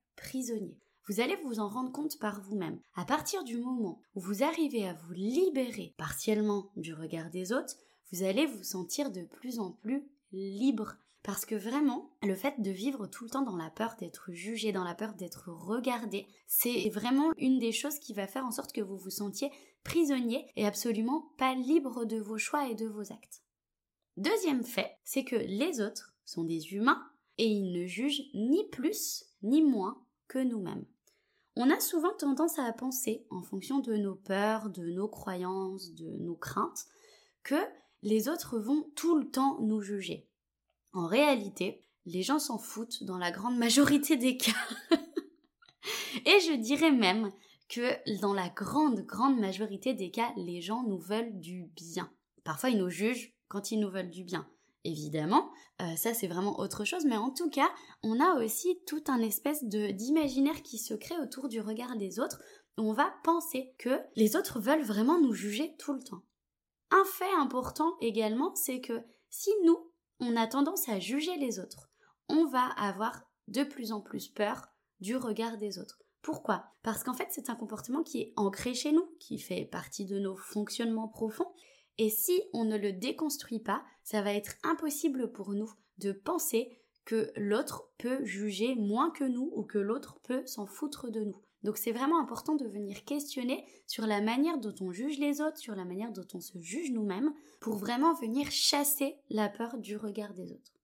Vous 1.09 1.21
allez 1.21 1.37
vous 1.45 1.59
en 1.59 1.69
rendre 1.69 1.93
compte 1.93 2.19
par 2.19 2.43
vous-même. 2.43 2.81
À 2.95 3.05
partir 3.05 3.43
du 3.45 3.57
moment 3.57 4.01
où 4.15 4.21
vous 4.21 4.43
arrivez 4.43 4.87
à 4.87 4.93
vous 4.93 5.13
libérer 5.13 5.95
partiellement 5.97 6.71
du 6.77 6.93
regard 6.93 7.31
des 7.31 7.53
autres, 7.53 7.77
vous 8.13 8.23
allez 8.23 8.47
vous 8.47 8.63
sentir 8.63 9.11
de 9.11 9.23
plus 9.23 9.59
en 9.59 9.73
plus 9.73 10.07
libre. 10.33 10.97
Parce 11.23 11.45
que 11.45 11.55
vraiment, 11.55 12.11
le 12.23 12.35
fait 12.35 12.61
de 12.61 12.71
vivre 12.71 13.07
tout 13.07 13.25
le 13.25 13.31
temps 13.31 13.43
dans 13.43 13.57
la 13.57 13.71
peur 13.71 13.97
d'être 13.99 14.33
jugé, 14.33 14.73
dans 14.73 14.85
la 14.85 14.95
peur 14.95 15.15
d'être 15.15 15.51
regardé, 15.51 16.27
c'est 16.47 16.89
vraiment 16.91 17.33
une 17.37 17.59
des 17.59 17.73
choses 17.73 17.99
qui 17.99 18.15
va 18.15 18.27
faire 18.27 18.47
en 18.47 18.51
sorte 18.51 18.73
que 18.73 18.81
vous 18.81 18.97
vous 18.97 19.11
sentiez 19.11 19.51
prisonnier 19.85 20.47
et 20.57 20.67
absolument 20.67 21.33
pas 21.39 21.55
libre 21.55 22.05
de 22.05 22.19
vos 22.19 22.39
choix 22.39 22.69
et 22.69 22.75
de 22.75 22.87
vos 22.87 23.13
actes. 23.13 23.43
Deuxième 24.17 24.65
fait, 24.65 24.91
c'est 25.05 25.25
que 25.25 25.37
les 25.37 25.81
autres 25.81 26.15
sont 26.25 26.45
des 26.45 26.75
humains 26.75 27.03
et 27.39 27.47
ils 27.47 27.73
ne 27.73 27.87
jugent 27.87 28.31
ni 28.35 28.69
plus 28.69 29.25
ni 29.43 29.63
moins 29.63 30.03
que 30.29 30.39
nous-mêmes. 30.39 30.85
On 31.57 31.71
a 31.71 31.81
souvent 31.81 32.13
tendance 32.13 32.59
à 32.59 32.73
penser, 32.73 33.27
en 33.31 33.43
fonction 33.43 33.81
de 33.81 33.97
nos 33.97 34.15
peurs, 34.15 34.71
de 34.71 34.85
nos 34.91 35.09
croyances, 35.09 35.93
de 35.95 36.17
nos 36.19 36.37
craintes, 36.37 36.87
que 37.43 37.61
les 38.03 38.29
autres 38.29 38.59
vont 38.59 38.89
tout 38.95 39.19
le 39.19 39.29
temps 39.29 39.59
nous 39.61 39.81
juger. 39.81 40.29
En 40.93 41.07
réalité, 41.07 41.83
les 42.07 42.23
gens 42.23 42.39
s'en 42.39 42.59
foutent 42.59 43.03
dans 43.03 43.19
la 43.19 43.33
grande 43.33 43.59
majorité 43.59 44.17
des 44.17 44.37
cas. 44.37 44.53
Et 46.27 46.41
je 46.41 46.57
dirais 46.57 46.93
même 46.93 47.31
que 47.69 48.21
dans 48.21 48.35
la 48.35 48.49
grande, 48.49 49.01
grande 49.01 49.39
majorité 49.39 49.95
des 49.95 50.11
cas, 50.11 50.33
les 50.37 50.61
gens 50.61 50.85
nous 50.85 50.99
veulent 50.99 51.39
du 51.41 51.65
bien. 51.75 52.11
Parfois, 52.45 52.71
ils 52.71 52.79
nous 52.79 52.89
jugent 52.89 53.35
quand 53.49 53.73
ils 53.73 53.81
nous 53.81 53.91
veulent 53.91 54.11
du 54.11 54.25
bien 54.25 54.49
évidemment. 54.89 55.51
Euh, 55.81 55.97
ça, 55.97 56.15
c'est 56.15 56.27
vraiment 56.27 56.59
autre 56.59 56.85
chose. 56.85 57.05
Mais 57.05 57.17
en 57.17 57.31
tout 57.31 57.51
cas, 57.51 57.71
on 58.03 58.21
a 58.21 58.43
aussi 58.43 58.81
tout 58.87 59.03
un 59.09 59.21
espèce 59.21 59.65
d'imaginaire 59.65 60.63
qui 60.63 60.79
se 60.79 60.95
crée 60.95 61.19
autour 61.19 61.49
du 61.49 61.61
regard 61.61 61.97
des 61.97 62.19
autres. 62.19 62.41
On 62.77 62.93
va 62.93 63.13
penser 63.25 63.75
que 63.79 64.01
les 64.17 64.37
autres 64.37 64.61
veulent 64.61 64.83
vraiment 64.83 65.21
nous 65.21 65.33
juger 65.33 65.75
tout 65.79 65.93
le 65.93 66.03
temps. 66.03 66.23
Un 66.91 67.05
fait 67.05 67.33
important 67.39 67.97
également, 68.01 68.55
c'est 68.55 68.81
que 68.81 69.03
si 69.31 69.51
nous, 69.65 69.93
on 70.21 70.37
a 70.37 70.47
tendance 70.47 70.89
à 70.89 70.99
juger 70.99 71.37
les 71.37 71.61
autres, 71.61 71.91
on 72.29 72.47
va 72.47 72.65
avoir 72.77 73.23
de 73.49 73.63
plus 73.63 73.93
en 73.93 74.01
plus 74.01 74.29
peur 74.29 74.69
du 75.01 75.17
regard 75.17 75.59
des 75.59 75.79
autres. 75.79 76.03
Pourquoi? 76.23 76.67
Parce 76.83 77.05
qu'en 77.05 77.15
fait, 77.15 77.29
c'est 77.31 77.51
un 77.51 77.55
comportement 77.55 78.03
qui 78.03 78.21
est 78.21 78.33
ancré 78.37 78.75
chez 78.75 78.93
nous, 78.93 79.09
qui 79.21 79.39
fait 79.39 79.65
partie 79.65 80.05
de 80.05 80.19
nos 80.19 80.37
fonctionnements 80.37 81.09
profonds, 81.09 81.51
et 81.99 82.11
si 82.11 82.41
on 82.53 82.65
ne 82.65 82.77
le 82.77 82.93
déconstruit 82.93 83.61
pas, 83.61 83.85
ça 84.05 84.23
va 84.23 84.33
être 84.33 84.55
impossible 84.63 85.33
pour 85.33 85.53
nous 85.53 85.73
de 85.99 86.13
penser 86.13 86.79
que 87.05 87.33
l'autre 87.37 87.91
peut 87.99 88.25
juger 88.25 88.75
moins 88.77 89.11
que 89.11 89.25
nous 89.25 89.51
ou 89.55 89.65
que 89.65 89.79
l'autre 89.79 90.21
peut 90.23 90.47
s'en 90.47 90.67
foutre 90.67 91.11
de 91.11 91.25
nous. 91.25 91.43
Donc 91.65 91.77
c'est 91.77 91.93
vraiment 91.93 92.21
important 92.21 92.55
de 92.55 92.69
venir 92.69 93.05
questionner 93.05 93.65
sur 93.87 94.07
la 94.07 94.21
manière 94.21 94.59
dont 94.59 94.75
on 94.81 94.93
juge 94.93 95.19
les 95.19 95.41
autres, 95.41 95.59
sur 95.59 95.75
la 95.75 95.85
manière 95.85 96.13
dont 96.13 96.27
on 96.35 96.41
se 96.41 96.59
juge 96.61 96.93
nous-mêmes, 96.93 97.33
pour 97.61 97.77
vraiment 97.77 98.15
venir 98.15 98.51
chasser 98.51 99.17
la 99.31 99.49
peur 99.49 99.79
du 99.79 99.97
regard 99.97 100.35
des 100.35 100.53
autres. 100.53 100.75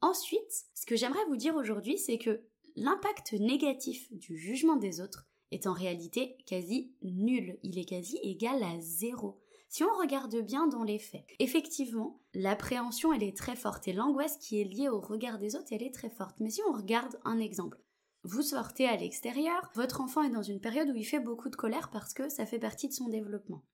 Ensuite, 0.00 0.66
ce 0.74 0.86
que 0.86 0.96
j'aimerais 0.96 1.24
vous 1.28 1.36
dire 1.36 1.56
aujourd'hui, 1.56 1.98
c'est 1.98 2.18
que 2.18 2.42
l'impact 2.76 3.32
négatif 3.32 4.12
du 4.12 4.36
jugement 4.36 4.76
des 4.76 5.00
autres 5.00 5.26
est 5.50 5.66
en 5.66 5.72
réalité 5.72 6.36
quasi 6.46 6.92
nul, 7.02 7.58
il 7.62 7.78
est 7.78 7.84
quasi 7.84 8.18
égal 8.22 8.62
à 8.62 8.78
zéro. 8.80 9.40
Si 9.74 9.82
on 9.82 9.98
regarde 9.98 10.36
bien 10.36 10.68
dans 10.68 10.84
les 10.84 11.00
faits, 11.00 11.26
effectivement, 11.40 12.20
l'appréhension, 12.32 13.12
elle 13.12 13.24
est 13.24 13.36
très 13.36 13.56
forte 13.56 13.88
et 13.88 13.92
l'angoisse 13.92 14.36
qui 14.36 14.60
est 14.60 14.64
liée 14.64 14.88
au 14.88 15.00
regard 15.00 15.40
des 15.40 15.56
autres, 15.56 15.72
elle 15.72 15.82
est 15.82 15.92
très 15.92 16.10
forte. 16.10 16.38
Mais 16.38 16.50
si 16.50 16.60
on 16.68 16.72
regarde 16.72 17.18
un 17.24 17.40
exemple, 17.40 17.80
vous 18.22 18.42
sortez 18.42 18.86
à 18.86 18.94
l'extérieur, 18.94 19.68
votre 19.74 20.00
enfant 20.00 20.22
est 20.22 20.30
dans 20.30 20.44
une 20.44 20.60
période 20.60 20.90
où 20.90 20.94
il 20.94 21.04
fait 21.04 21.18
beaucoup 21.18 21.48
de 21.48 21.56
colère 21.56 21.90
parce 21.90 22.14
que 22.14 22.28
ça 22.28 22.46
fait 22.46 22.60
partie 22.60 22.86
de 22.86 22.92
son 22.92 23.08
développement. 23.08 23.64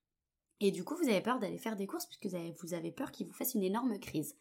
Et 0.61 0.71
du 0.71 0.85
coup, 0.85 0.97
vous 0.97 1.11
avez 1.11 1.21
peur 1.21 1.39
d'aller 1.39 1.59
faire 1.59 1.77
des 1.77 1.87
courses 1.87 2.07
puisque 2.07 2.35
vous 2.63 2.73
avez 2.73 2.93
peur 2.93 3.13
qu'il 3.13 3.27
vous 3.27 3.35
fasse 3.35 3.53
une 3.53 3.63
énorme 3.63 3.99
crise. 3.99 4.39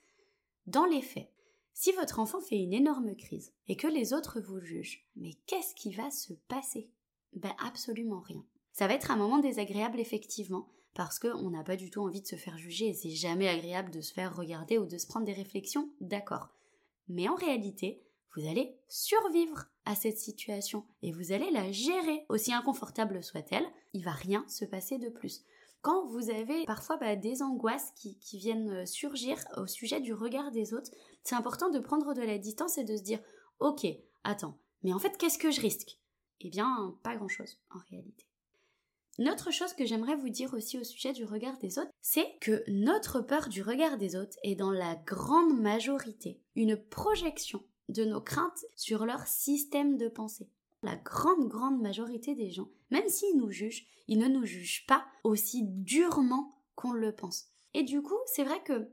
Dans 0.65 0.85
les 0.85 1.01
faits, 1.01 1.29
si 1.73 1.91
votre 1.91 2.19
enfant 2.19 2.39
fait 2.39 2.55
une 2.55 2.73
énorme 2.73 3.17
crise 3.17 3.51
et 3.67 3.75
que 3.75 3.87
les 3.87 4.13
autres 4.13 4.39
vous 4.39 4.61
jugent, 4.61 5.05
mais 5.17 5.33
qu'est-ce 5.45 5.75
qui 5.75 5.91
va 5.91 6.09
se 6.09 6.31
passer? 6.47 6.89
Ben 7.33 7.53
absolument 7.61 8.21
rien. 8.21 8.45
Ça 8.71 8.87
va 8.87 8.93
être 8.93 9.11
un 9.11 9.17
moment 9.17 9.39
désagréable 9.39 9.99
effectivement, 9.99 10.69
parce 10.99 11.17
qu'on 11.17 11.49
n'a 11.49 11.63
pas 11.63 11.77
du 11.77 11.89
tout 11.89 12.01
envie 12.01 12.19
de 12.19 12.27
se 12.27 12.35
faire 12.35 12.57
juger 12.57 12.89
et 12.89 12.93
c'est 12.93 13.11
jamais 13.11 13.47
agréable 13.47 13.89
de 13.89 14.01
se 14.01 14.11
faire 14.11 14.35
regarder 14.35 14.77
ou 14.77 14.85
de 14.85 14.97
se 14.97 15.07
prendre 15.07 15.25
des 15.25 15.31
réflexions, 15.31 15.89
d'accord. 16.01 16.49
Mais 17.07 17.29
en 17.29 17.35
réalité, 17.35 18.03
vous 18.35 18.45
allez 18.45 18.75
survivre 18.89 19.67
à 19.85 19.95
cette 19.95 20.17
situation 20.17 20.83
et 21.01 21.13
vous 21.13 21.31
allez 21.31 21.51
la 21.51 21.71
gérer, 21.71 22.25
aussi 22.27 22.51
inconfortable 22.51 23.23
soit-elle, 23.23 23.65
il 23.93 24.03
va 24.03 24.11
rien 24.11 24.43
se 24.49 24.65
passer 24.65 24.97
de 24.97 25.07
plus. 25.07 25.45
Quand 25.79 26.05
vous 26.07 26.31
avez 26.31 26.65
parfois 26.65 26.97
bah, 26.97 27.15
des 27.15 27.41
angoisses 27.43 27.93
qui, 27.95 28.19
qui 28.19 28.37
viennent 28.37 28.69
euh, 28.69 28.85
surgir 28.85 29.37
au 29.55 29.67
sujet 29.67 30.01
du 30.01 30.13
regard 30.13 30.51
des 30.51 30.73
autres, 30.73 30.91
c'est 31.23 31.35
important 31.35 31.69
de 31.69 31.79
prendre 31.79 32.13
de 32.13 32.23
la 32.23 32.37
distance 32.37 32.77
et 32.77 32.83
de 32.83 32.97
se 32.97 33.03
dire 33.03 33.21
Ok, 33.61 33.87
attends, 34.25 34.57
mais 34.83 34.91
en 34.91 34.99
fait, 34.99 35.15
qu'est-ce 35.17 35.39
que 35.39 35.49
je 35.49 35.61
risque? 35.61 35.97
Eh 36.41 36.49
bien, 36.49 36.93
pas 37.03 37.15
grand-chose 37.15 37.57
en 37.73 37.79
réalité. 37.89 38.28
Une 39.19 39.27
autre 39.27 39.51
chose 39.51 39.73
que 39.73 39.85
j'aimerais 39.85 40.15
vous 40.15 40.29
dire 40.29 40.53
aussi 40.53 40.77
au 40.77 40.85
sujet 40.85 41.11
du 41.11 41.25
regard 41.25 41.57
des 41.57 41.77
autres, 41.77 41.91
c'est 42.01 42.37
que 42.39 42.63
notre 42.69 43.19
peur 43.19 43.49
du 43.49 43.61
regard 43.61 43.97
des 43.97 44.15
autres 44.15 44.37
est 44.43 44.55
dans 44.55 44.71
la 44.71 44.95
grande 44.95 45.59
majorité 45.59 46.39
une 46.55 46.77
projection 46.77 47.61
de 47.89 48.05
nos 48.05 48.21
craintes 48.21 48.63
sur 48.77 49.05
leur 49.05 49.27
système 49.27 49.97
de 49.97 50.07
pensée. 50.07 50.47
La 50.83 50.95
grande, 50.95 51.49
grande 51.49 51.81
majorité 51.81 52.33
des 52.33 52.49
gens, 52.49 52.69
même 52.91 53.09
s'ils 53.09 53.35
nous 53.35 53.51
jugent, 53.51 53.85
ils 54.07 54.19
ne 54.19 54.29
nous 54.29 54.45
jugent 54.45 54.85
pas 54.87 55.05
aussi 55.25 55.63
durement 55.65 56.55
qu'on 56.75 56.93
le 56.93 57.13
pense. 57.13 57.49
Et 57.73 57.83
du 57.83 58.01
coup, 58.01 58.19
c'est 58.25 58.45
vrai 58.45 58.63
que 58.63 58.87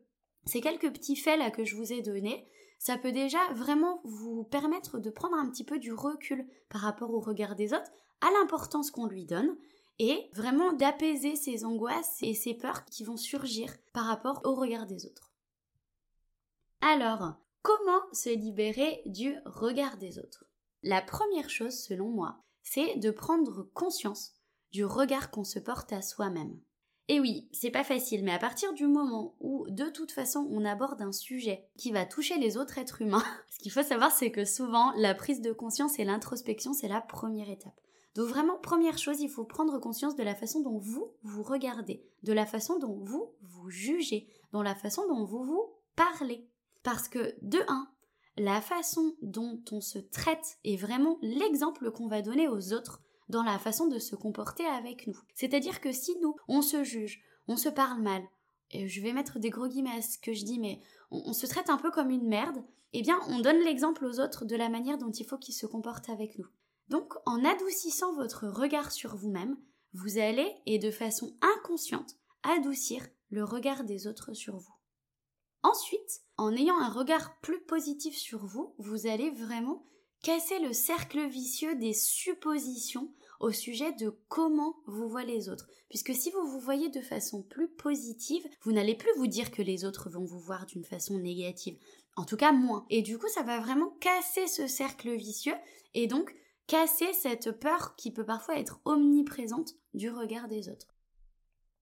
ces 0.45 0.61
quelques 0.61 0.92
petits 0.92 1.14
faits 1.14 1.38
là 1.38 1.52
que 1.52 1.64
je 1.64 1.76
vous 1.76 1.92
ai 1.92 2.02
donnés, 2.02 2.49
ça 2.80 2.99
peut 2.99 3.12
déjà 3.12 3.38
vraiment 3.54 4.00
vous 4.02 4.42
permettre 4.42 4.99
de 4.99 5.11
prendre 5.11 5.37
un 5.37 5.49
petit 5.49 5.64
peu 5.64 5.78
du 5.78 5.92
recul 5.92 6.49
par 6.68 6.80
rapport 6.80 7.14
au 7.14 7.21
regard 7.21 7.54
des 7.54 7.73
autres, 7.73 7.92
à 8.21 8.30
l'importance 8.33 8.90
qu'on 8.90 9.06
lui 9.06 9.25
donne, 9.25 9.56
et 9.99 10.29
vraiment 10.33 10.73
d'apaiser 10.73 11.37
ces 11.37 11.65
angoisses 11.65 12.23
et 12.23 12.35
ces 12.35 12.55
peurs 12.55 12.85
qui 12.85 13.05
vont 13.05 13.17
surgir 13.17 13.75
par 13.93 14.05
rapport 14.05 14.41
au 14.45 14.55
regard 14.55 14.87
des 14.87 15.07
autres. 15.07 15.33
Alors, 16.81 17.35
comment 17.62 18.03
se 18.12 18.29
libérer 18.29 19.03
du 19.07 19.37
regard 19.47 19.97
des 19.97 20.19
autres? 20.19 20.45
La 20.83 21.00
première 21.03 21.50
chose, 21.50 21.79
selon 21.79 22.09
moi, 22.09 22.43
c'est 22.62 22.97
de 22.97 23.11
prendre 23.11 23.62
conscience 23.75 24.35
du 24.73 24.85
regard 24.85 25.31
qu'on 25.31 25.45
se 25.45 25.59
porte 25.59 25.93
à 25.93 26.03
soi-même. 26.03 26.61
Et 27.09 27.21
oui, 27.21 27.49
c'est 27.53 27.71
pas 27.71 27.85
facile, 27.85 28.25
mais 28.25 28.33
à 28.33 28.38
partir 28.38 28.73
du 28.73 28.87
moment 28.87 29.37
où, 29.38 29.65
de 29.71 29.88
toute 29.88 30.11
façon, 30.11 30.49
on 30.50 30.65
aborde 30.65 31.00
un 31.03 31.12
sujet 31.12 31.69
qui 31.79 31.93
va 31.93 32.05
toucher 32.05 32.37
les 32.38 32.57
autres 32.57 32.79
êtres 32.79 33.00
humains, 33.00 33.25
ce 33.50 33.59
qu'il 33.59 33.71
faut 33.71 33.85
savoir, 33.85 34.11
c'est 34.11 34.33
que 34.33 34.45
souvent, 34.45 34.93
la 34.97 35.15
prise 35.15 35.41
de 35.41 35.53
conscience 35.53 35.99
et 35.99 36.05
l'introspection, 36.05 36.73
c'est 36.73 36.88
la 36.88 37.00
première 37.00 37.49
étape. 37.49 37.81
Donc 38.16 38.28
vraiment, 38.28 38.56
première 38.56 38.96
chose, 38.96 39.20
il 39.20 39.28
faut 39.28 39.44
prendre 39.44 39.78
conscience 39.78 40.16
de 40.16 40.23
la 40.23 40.35
façon 40.35 40.61
dont 40.61 40.78
vous 40.78 41.12
vous 41.23 41.42
regardez, 41.42 42.02
de 42.23 42.32
la 42.32 42.46
façon 42.46 42.78
dont 42.78 42.99
vous 43.04 43.35
vous 43.42 43.68
jugez, 43.68 44.26
dans 44.52 44.62
la 44.62 44.75
façon 44.75 45.06
dont 45.06 45.25
vous 45.25 45.44
vous 45.44 45.75
parlez. 45.94 46.49
Parce 46.82 47.08
que, 47.08 47.35
de 47.42 47.58
un, 47.68 47.88
la 48.38 48.62
façon 48.62 49.14
dont 49.20 49.62
on 49.70 49.82
se 49.82 49.99
traite 49.99 50.58
est 50.64 50.76
vraiment 50.76 51.18
l'exemple 51.20 51.90
qu'on 51.90 52.08
va 52.08 52.23
donner 52.23 52.49
aux 52.49 52.73
autres 52.73 53.02
dans 53.28 53.42
la 53.42 53.58
façon 53.58 53.87
de 53.87 53.99
se 53.99 54.16
comporter 54.16 54.64
avec 54.64 55.06
nous. 55.06 55.18
C'est-à-dire 55.35 55.80
que 55.80 55.92
si 55.92 56.16
nous, 56.23 56.37
on 56.49 56.62
se 56.62 56.85
juge, 56.85 57.23
on 57.49 57.56
se 57.56 57.68
parle 57.68 58.00
mal, 58.00 58.23
et 58.70 58.88
je 58.88 59.00
vais 59.02 59.12
mettre 59.12 59.38
des 59.38 59.50
gros 59.50 59.68
guillemets 59.68 59.96
à 59.96 60.02
ce 60.02 60.18
que 60.18 60.32
je 60.32 60.44
dis, 60.44 60.58
mais 60.58 60.80
on, 61.11 61.32
se 61.32 61.46
traite 61.46 61.70
un 61.70 61.76
peu 61.76 61.90
comme 61.90 62.11
une 62.11 62.26
merde, 62.26 62.64
eh 62.92 63.02
bien, 63.02 63.18
on 63.28 63.40
donne 63.40 63.62
l'exemple 63.64 64.04
aux 64.04 64.20
autres 64.20 64.44
de 64.44 64.56
la 64.56 64.68
manière 64.68 64.99
dont 64.99 65.11
il 65.11 65.26
faut 65.26 65.38
qu'ils 65.38 65.54
se 65.54 65.66
comportent 65.66 66.08
avec 66.08 66.38
nous. 66.38 66.49
Donc, 66.88 67.14
en 67.26 67.45
adoucissant 67.45 68.14
votre 68.14 68.47
regard 68.47 68.93
sur 68.93 69.16
vous-même, 69.16 69.57
vous 69.93 70.19
allez, 70.19 70.52
et 70.66 70.78
de 70.78 70.90
façon 70.90 71.37
inconsciente, 71.40 72.16
adoucir 72.43 73.07
le 73.31 73.45
regard 73.45 73.85
des 73.85 74.07
autres 74.07 74.35
sur 74.35 74.57
vous. 74.57 74.75
Ensuite, 75.62 76.21
en 76.37 76.55
ayant 76.55 76.78
un 76.78 76.90
regard 76.90 77.40
plus 77.40 77.61
positif 77.61 78.16
sur 78.16 78.47
vous, 78.47 78.75
vous 78.78 79.07
allez 79.07 79.31
vraiment 79.31 79.85
casser 80.23 80.59
le 80.61 80.73
cercle 80.73 81.26
vicieux 81.28 81.75
des 81.76 81.93
suppositions 81.93 83.12
au 83.40 83.50
sujet 83.50 83.93
de 83.93 84.11
comment 84.28 84.76
vous 84.87 85.09
voient 85.09 85.25
les 85.25 85.49
autres. 85.49 85.69
Puisque 85.88 86.14
si 86.14 86.31
vous 86.31 86.47
vous 86.47 86.61
voyez 86.61 86.88
de 86.88 87.00
façon 87.00 87.43
plus 87.43 87.69
positive, 87.69 88.47
vous 88.62 88.73
n'allez 88.73 88.97
plus 88.97 89.11
vous 89.16 89.26
dire 89.26 89.50
que 89.50 89.62
les 89.62 89.85
autres 89.85 90.09
vont 90.11 90.25
vous 90.25 90.38
voir 90.38 90.66
d'une 90.66 90.85
façon 90.85 91.19
négative. 91.19 91.78
En 92.16 92.25
tout 92.25 92.37
cas, 92.37 92.52
moins. 92.52 92.87
Et 92.90 93.02
du 93.02 93.19
coup, 93.19 93.28
ça 93.28 93.43
va 93.43 93.61
vraiment 93.61 93.90
casser 94.00 94.47
ce 94.47 94.66
cercle 94.66 95.14
vicieux 95.14 95.55
et 95.95 96.07
donc 96.07 96.35
casser 96.66 97.12
cette 97.12 97.52
peur 97.52 97.94
qui 97.96 98.11
peut 98.12 98.25
parfois 98.25 98.58
être 98.58 98.80
omniprésente 98.85 99.75
du 99.94 100.11
regard 100.11 100.49
des 100.49 100.68
autres. 100.68 100.94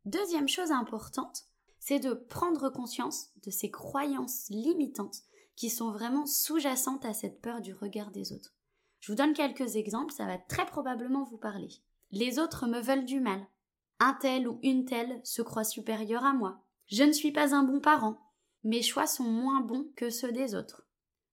Deuxième 0.05 0.49
chose 0.49 0.71
importante, 0.71 1.45
c'est 1.79 2.01
de 2.01 2.13
prendre 2.13 2.69
conscience 2.71 3.31
de 3.43 3.51
ces 3.51 3.71
croyances 3.71 4.47
limitantes 4.51 5.23
qui 5.57 5.71
sont 5.71 5.93
vraiment 5.93 6.27
sous-jacentes 6.27 7.05
à 7.05 7.15
cette 7.15 7.41
peur 7.41 7.61
du 7.61 7.73
regard 7.73 8.11
des 8.11 8.33
autres. 8.33 8.55
Je 9.01 9.13
vous 9.13 9.17
donne 9.17 9.35
quelques 9.35 9.77
exemples, 9.77 10.13
ça 10.13 10.27
va 10.27 10.39
très 10.39 10.67
probablement 10.67 11.25
vous 11.25 11.37
parler. 11.37 11.69
Les 12.11 12.39
autres 12.39 12.67
me 12.67 12.81
veulent 12.81 13.05
du 13.05 13.21
mal. 13.21 13.47
Un 14.01 14.15
tel 14.15 14.49
ou 14.49 14.59
une 14.63 14.85
telle 14.85 15.21
se 15.25 15.43
croit 15.43 15.65
supérieur 15.65 16.25
à 16.25 16.33
moi. 16.33 16.63
Je 16.87 17.05
ne 17.05 17.13
suis 17.13 17.33
pas 17.33 17.55
un 17.55 17.63
bon 17.63 17.81
parent. 17.81 18.19
Mes 18.63 18.83
choix 18.83 19.07
sont 19.07 19.25
moins 19.25 19.61
bons 19.61 19.87
que 19.97 20.11
ceux 20.11 20.33
des 20.33 20.55
autres. 20.55 20.87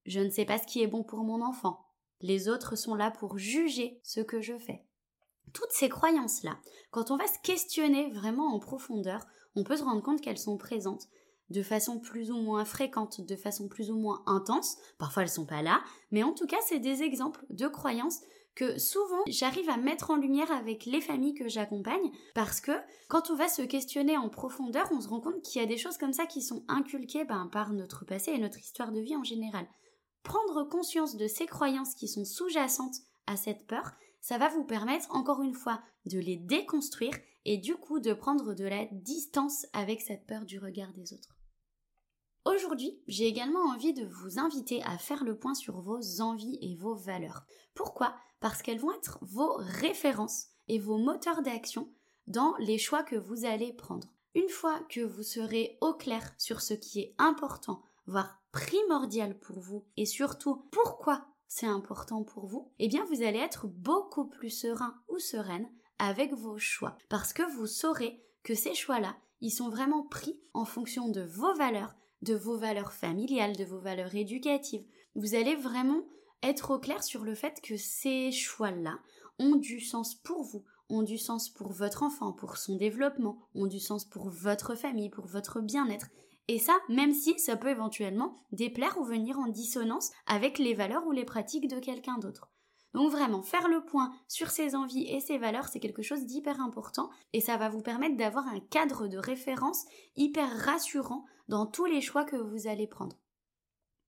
Je 0.06 0.20
ne 0.20 0.30
sais 0.30 0.46
pas 0.46 0.58
ce 0.58 0.68
qui 0.68 0.82
est 0.82 0.88
bon 0.88 1.04
pour 1.04 1.24
mon 1.24 1.42
enfant. 1.42 1.86
Les 2.22 2.48
autres 2.50 2.76
sont 2.76 2.96
là 2.96 3.12
pour 3.12 3.38
juger 3.38 4.00
ce 4.04 4.22
que 4.22 4.42
je 4.42 4.58
fais. 4.58 4.86
Toutes 5.54 5.72
ces 5.72 5.90
croyances-là, 5.90 6.58
quand 6.92 7.12
on 7.12 7.18
va 7.18 7.28
se 7.28 7.40
questionner 7.44 8.10
vraiment 8.12 8.54
en 8.54 8.60
profondeur, 8.60 9.26
on 9.56 9.64
peut 9.64 9.78
se 9.78 9.84
rendre 9.84 10.02
compte 10.02 10.22
qu'elles 10.22 10.38
sont 10.38 10.58
présentes 10.58 11.08
de 11.50 11.64
façon 11.64 12.00
plus 12.00 12.32
ou 12.32 12.38
moins 12.38 12.64
fréquente, 12.64 13.22
de 13.22 13.36
façon 13.36 13.68
plus 13.68 13.92
ou 13.92 13.98
moins 13.98 14.24
intense. 14.26 14.78
Parfois 14.98 15.24
elles 15.24 15.30
sont 15.30 15.46
pas 15.46 15.62
là, 15.62 15.82
mais 16.12 16.24
en 16.24 16.34
tout 16.34 16.48
cas 16.48 16.62
c'est 16.66 16.80
des 16.80 17.04
exemples 17.04 17.46
de 17.50 17.68
croyances 17.68 18.22
que 18.56 18.78
souvent 18.80 19.22
j'arrive 19.28 19.70
à 19.70 19.78
mettre 19.78 20.12
en 20.12 20.18
lumière 20.18 20.52
avec 20.52 20.86
les 20.86 21.02
familles 21.02 21.34
que 21.34 21.48
j'accompagne 21.48 22.12
parce 22.36 22.60
que 22.62 22.72
quand 23.08 23.30
on 23.30 23.36
va 23.36 23.48
se 23.48 23.62
questionner 23.62 24.18
en 24.18 24.30
profondeur, 24.30 24.90
on 24.92 25.02
se 25.02 25.08
rend 25.08 25.22
compte 25.22 25.42
qu'il 25.42 25.62
y 25.62 25.64
a 25.64 25.68
des 25.68 25.78
choses 25.78 25.98
comme 25.98 26.14
ça 26.14 26.26
qui 26.26 26.42
sont 26.42 26.64
inculquées 26.68 27.26
ben, 27.26 27.50
par 27.52 27.74
notre 27.74 28.06
passé 28.06 28.32
et 28.32 28.38
notre 28.38 28.60
histoire 28.60 28.92
de 28.92 29.00
vie 29.00 29.16
en 29.16 29.24
général. 29.24 29.68
Prendre 30.24 30.64
conscience 30.64 31.16
de 31.16 31.28
ces 31.28 31.46
croyances 31.46 31.96
qui 31.96 32.08
sont 32.08 32.26
sous-jacentes 32.26 32.98
à 33.28 33.38
cette 33.38 33.66
peur, 33.68 33.92
ça 34.20 34.38
va 34.38 34.50
vous 34.50 34.64
permettre 34.64 35.16
encore 35.16 35.42
une 35.42 35.56
fois 35.56 35.82
de 36.06 36.20
les 36.20 36.38
déconstruire 36.38 37.18
et 37.46 37.58
du 37.58 37.76
coup 37.76 38.00
de 38.00 38.14
prendre 38.14 38.54
de 38.54 38.66
la 38.66 38.86
distance 38.92 39.66
avec 39.74 40.02
cette 40.02 40.28
peur 40.28 40.46
du 40.46 40.60
regard 40.60 40.94
des 40.94 41.14
autres. 41.14 41.36
Aujourd'hui, 42.46 43.00
j'ai 43.08 43.28
également 43.28 43.66
envie 43.66 43.94
de 43.94 44.06
vous 44.06 44.40
inviter 44.40 44.82
à 44.84 44.98
faire 44.98 45.24
le 45.24 45.38
point 45.38 45.54
sur 45.54 45.80
vos 45.80 46.22
envies 46.22 46.58
et 46.62 46.76
vos 46.76 46.96
valeurs. 46.96 47.46
Pourquoi? 47.76 48.16
Parce 48.40 48.62
qu'elles 48.64 48.80
vont 48.80 48.94
être 48.94 49.20
vos 49.22 49.54
références 49.58 50.48
et 50.68 50.80
vos 50.80 50.98
moteurs 50.98 51.44
d'action 51.44 51.88
dans 52.26 52.56
les 52.58 52.80
choix 52.80 53.04
que 53.04 53.16
vous 53.16 53.46
allez 53.46 53.74
prendre. 53.74 54.08
Une 54.34 54.50
fois 54.50 54.80
que 54.90 55.02
vous 55.02 55.24
serez 55.24 55.78
au 55.82 55.94
clair 55.94 56.34
sur 56.38 56.62
ce 56.62 56.74
qui 56.74 57.02
est 57.02 57.16
important, 57.18 57.84
voire 58.08 58.41
primordial 58.52 59.38
pour 59.38 59.60
vous, 59.60 59.86
et 59.98 60.06
surtout 60.06 60.66
pourquoi 60.72 61.26
c'est 61.48 61.68
important 61.68 62.24
pour 62.24 62.46
vous, 62.46 62.72
eh 62.80 62.88
bien 62.88 63.06
vous 63.06 63.24
allez 63.24 63.40
être 63.40 63.68
beaucoup 63.68 64.26
plus 64.26 64.50
serein 64.50 64.96
ou 65.10 65.20
sereine 65.20 65.70
avec 66.00 66.34
vos 66.34 66.58
choix. 66.58 66.98
Parce 67.10 67.34
que 67.34 67.44
vous 67.56 67.68
saurez 67.68 68.24
que 68.44 68.56
ces 68.56 68.74
choix-là, 68.74 69.16
ils 69.42 69.52
sont 69.52 69.70
vraiment 69.70 70.04
pris 70.04 70.40
en 70.54 70.66
fonction 70.66 71.10
de 71.10 71.22
vos 71.22 71.54
valeurs, 71.56 71.96
de 72.22 72.36
vos 72.36 72.58
valeurs 72.58 72.94
familiales, 72.94 73.56
de 73.56 73.66
vos 73.66 73.80
valeurs 73.80 74.16
éducatives. 74.16 74.86
Vous 75.16 75.36
allez 75.36 75.56
vraiment 75.56 76.06
être 76.44 76.72
au 76.72 76.80
clair 76.80 77.04
sur 77.04 77.24
le 77.24 77.36
fait 77.36 77.62
que 77.62 77.78
ces 77.78 78.32
choix-là 78.32 79.00
ont 79.40 79.56
du 79.56 79.80
sens 79.80 80.16
pour 80.16 80.44
vous, 80.44 80.64
ont 80.90 81.04
du 81.04 81.18
sens 81.18 81.50
pour 81.50 81.72
votre 81.72 82.04
enfant, 82.04 82.34
pour 82.34 82.58
son 82.58 82.76
développement, 82.76 83.38
ont 83.56 83.68
du 83.68 83.80
sens 83.80 84.06
pour 84.06 84.30
votre 84.30 84.76
famille, 84.76 85.10
pour 85.10 85.26
votre 85.26 85.62
bien-être. 85.62 86.10
Et 86.52 86.60
ça, 86.60 86.78
même 86.90 87.14
si 87.14 87.40
ça 87.40 87.56
peut 87.56 87.70
éventuellement 87.70 88.36
déplaire 88.52 88.98
ou 88.98 89.06
venir 89.06 89.40
en 89.40 89.48
dissonance 89.48 90.12
avec 90.26 90.60
les 90.60 90.74
valeurs 90.74 91.08
ou 91.08 91.12
les 91.14 91.24
pratiques 91.24 91.70
de 91.70 91.80
quelqu'un 91.80 92.18
d'autre. 92.18 92.50
Donc 92.94 93.10
vraiment, 93.10 93.42
faire 93.42 93.70
le 93.70 93.86
point 93.86 94.12
sur 94.28 94.50
ses 94.50 94.76
envies 94.76 95.08
et 95.08 95.22
ses 95.22 95.38
valeurs, 95.38 95.70
c'est 95.70 95.80
quelque 95.80 96.02
chose 96.02 96.26
d'hyper 96.26 96.60
important 96.60 97.10
et 97.32 97.40
ça 97.40 97.56
va 97.56 97.70
vous 97.70 97.82
permettre 97.82 98.18
d'avoir 98.18 98.50
un 98.50 98.60
cadre 98.60 99.08
de 99.08 99.18
référence 99.18 99.86
hyper 100.18 100.50
rassurant 100.66 101.24
dans 101.48 101.66
tous 101.66 101.86
les 101.86 102.02
choix 102.02 102.26
que 102.26 102.36
vous 102.36 102.68
allez 102.68 102.86
prendre. 102.86 103.16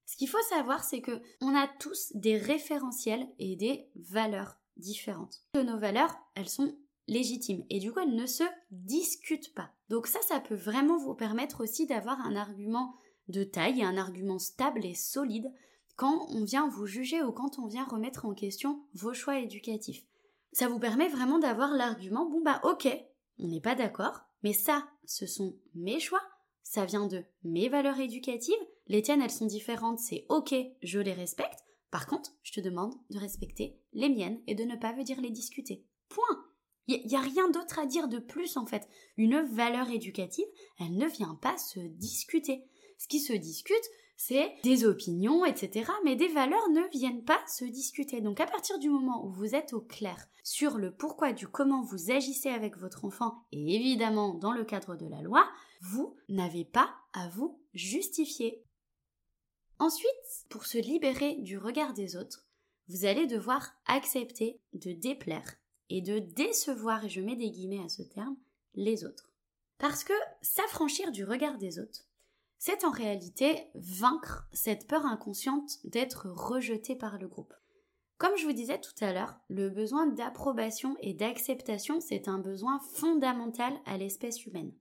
Ce 0.06 0.18
qu'il 0.18 0.28
faut 0.28 0.44
savoir, 0.50 0.84
c'est 0.84 1.00
que 1.00 1.22
on 1.40 1.56
a 1.56 1.70
tous 1.80 2.12
des 2.14 2.38
référentiels 2.38 3.26
et 3.40 3.56
des 3.56 3.88
valeurs 3.96 4.58
différentes. 4.76 5.46
nos 5.56 5.80
valeurs, 5.80 6.14
elles 6.36 6.50
sont 6.50 6.76
légitimes 7.08 7.66
et 7.70 7.80
du 7.80 7.92
coup, 7.92 8.00
elles 8.00 8.16
ne 8.16 8.26
se 8.26 8.44
discutent 8.72 9.54
pas. 9.54 9.72
Donc 9.90 10.08
ça, 10.08 10.20
ça 10.22 10.40
peut 10.40 10.56
vraiment 10.56 10.98
vous 10.98 11.14
permettre 11.14 11.64
aussi 11.64 11.86
d'avoir 11.86 12.20
un 12.22 12.36
argument 12.36 12.96
de 13.28 13.44
taille, 13.44 13.84
un 13.84 13.98
argument 13.98 14.40
stable 14.40 14.86
et 14.86 14.96
solide 14.96 15.52
quand 15.96 16.28
on 16.30 16.44
vient 16.44 16.68
vous 16.68 16.86
juger 16.86 17.24
ou 17.24 17.32
quand 17.32 17.60
on 17.60 17.68
vient 17.68 17.86
remettre 17.86 18.26
en 18.26 18.34
question 18.34 18.84
vos 18.94 19.14
choix 19.14 19.40
éducatifs. 19.40 20.06
Ça 20.52 20.68
vous 20.68 20.80
permet 20.80 21.08
vraiment 21.08 21.40
d'avoir 21.40 21.74
l'argument, 21.74 22.30
bon 22.30 22.42
bah 22.42 22.60
ok, 22.64 22.88
on 23.40 23.48
n'est 23.48 23.62
pas 23.62 23.76
d'accord, 23.76 24.22
mais 24.44 24.54
ça, 24.54 24.88
ce 25.06 25.26
sont 25.26 25.56
mes 25.74 26.00
choix, 26.00 26.22
ça 26.64 26.86
vient 26.86 27.08
de 27.08 27.24
mes 27.44 27.70
valeurs 27.70 28.00
éducatives, 28.00 28.54
les 28.88 29.02
tiennes 29.02 29.22
elles 29.22 29.32
sont 29.32 29.46
différentes, 29.46 30.00
c'est 30.00 30.26
ok, 30.30 30.54
je 30.82 31.00
les 31.00 31.14
respecte, 31.14 31.64
par 31.94 32.08
contre, 32.08 32.32
je 32.42 32.54
te 32.54 32.60
demande 32.60 32.96
de 33.12 33.20
respecter 33.20 33.80
les 33.94 34.10
miennes 34.10 34.42
et 34.48 34.56
de 34.56 34.64
ne 34.64 34.76
pas 34.76 34.94
venir 34.94 35.22
les 35.22 35.30
discuter. 35.30 35.86
Point. 36.10 36.44
Il 36.88 37.06
n'y 37.08 37.16
a 37.16 37.22
rien 37.22 37.50
d'autre 37.50 37.80
à 37.80 37.86
dire 37.86 38.08
de 38.08 38.20
plus 38.20 38.58
en 38.58 38.66
fait. 38.66 38.88
Une 39.18 39.42
valeur 39.42 39.90
éducative, 39.90 40.46
elle 40.80 40.98
ne 40.98 41.08
vient 41.08 41.38
pas 41.42 41.58
se 41.58 41.80
discuter. 41.80 42.66
Ce 42.98 43.08
qui 43.08 43.20
se 43.20 43.34
discute, 43.34 43.84
c'est 44.16 44.54
des 44.64 44.86
opinions, 44.86 45.46
etc. 45.46 45.90
Mais 46.04 46.16
des 46.16 46.28
valeurs 46.28 46.70
ne 46.70 46.88
viennent 46.92 47.24
pas 47.24 47.42
se 47.48 47.66
discuter. 47.66 48.22
Donc 48.22 48.40
à 48.40 48.46
partir 48.46 48.80
du 48.80 48.90
moment 48.90 49.26
où 49.26 49.32
vous 49.32 49.56
êtes 49.56 49.74
au 49.74 49.82
clair 49.82 50.28
sur 50.44 50.78
le 50.78 50.94
pourquoi 50.94 51.34
du 51.34 51.48
comment 51.48 51.84
vous 51.84 52.12
agissez 52.12 52.50
avec 52.50 52.78
votre 52.78 53.06
enfant, 53.06 53.46
et 53.52 53.76
évidemment 53.76 54.34
dans 54.34 54.52
le 54.52 54.66
cadre 54.66 54.96
de 54.96 55.08
la 55.08 55.22
loi, 55.22 55.50
vous 55.82 56.16
n'avez 56.30 56.66
pas 56.66 56.94
à 57.14 57.28
vous 57.30 57.60
justifier. 57.74 58.64
Ensuite, 59.80 60.10
pour 60.50 60.66
se 60.66 60.78
libérer 60.78 61.36
du 61.40 61.58
regard 61.58 61.94
des 61.94 62.16
autres, 62.16 62.46
vous 62.90 63.06
allez 63.06 63.28
devoir 63.28 63.72
accepter 63.86 64.60
de 64.74 64.92
déplaire 64.92 65.56
et 65.90 66.02
de 66.02 66.20
décevoir, 66.20 67.06
et 67.06 67.10
je 67.10 67.22
mets 67.22 67.36
des 67.36 67.50
guillemets 67.50 67.84
à 67.84 67.90
ce 67.90 68.04
terme, 68.04 68.38
les 68.76 69.06
autres. 69.06 69.32
Parce 69.78 70.04
que 70.04 70.14
s'affranchir 70.42 71.12
du 71.12 71.24
regard 71.24 71.58
des 71.58 71.80
autres, 71.80 72.06
c'est 72.58 72.86
en 72.86 72.92
réalité 72.92 73.68
vaincre 73.76 74.48
cette 74.54 74.88
peur 74.88 75.06
inconsciente 75.06 75.80
d'être 75.84 76.30
rejeté 76.30 76.96
par 76.96 77.18
le 77.18 77.28
groupe. 77.28 77.54
Comme 78.18 78.38
je 78.38 78.46
vous 78.46 78.54
disais 78.54 78.80
tout 78.80 78.94
à 79.02 79.12
l'heure, 79.12 79.36
le 79.50 79.70
besoin 79.70 80.08
d'approbation 80.08 80.96
et 81.02 81.14
d'acceptation, 81.14 82.00
c'est 82.00 82.30
un 82.30 82.40
besoin 82.40 82.80
fondamental 82.94 83.74
à 83.86 83.98
l'espèce 83.98 84.46
humaine. 84.46 84.72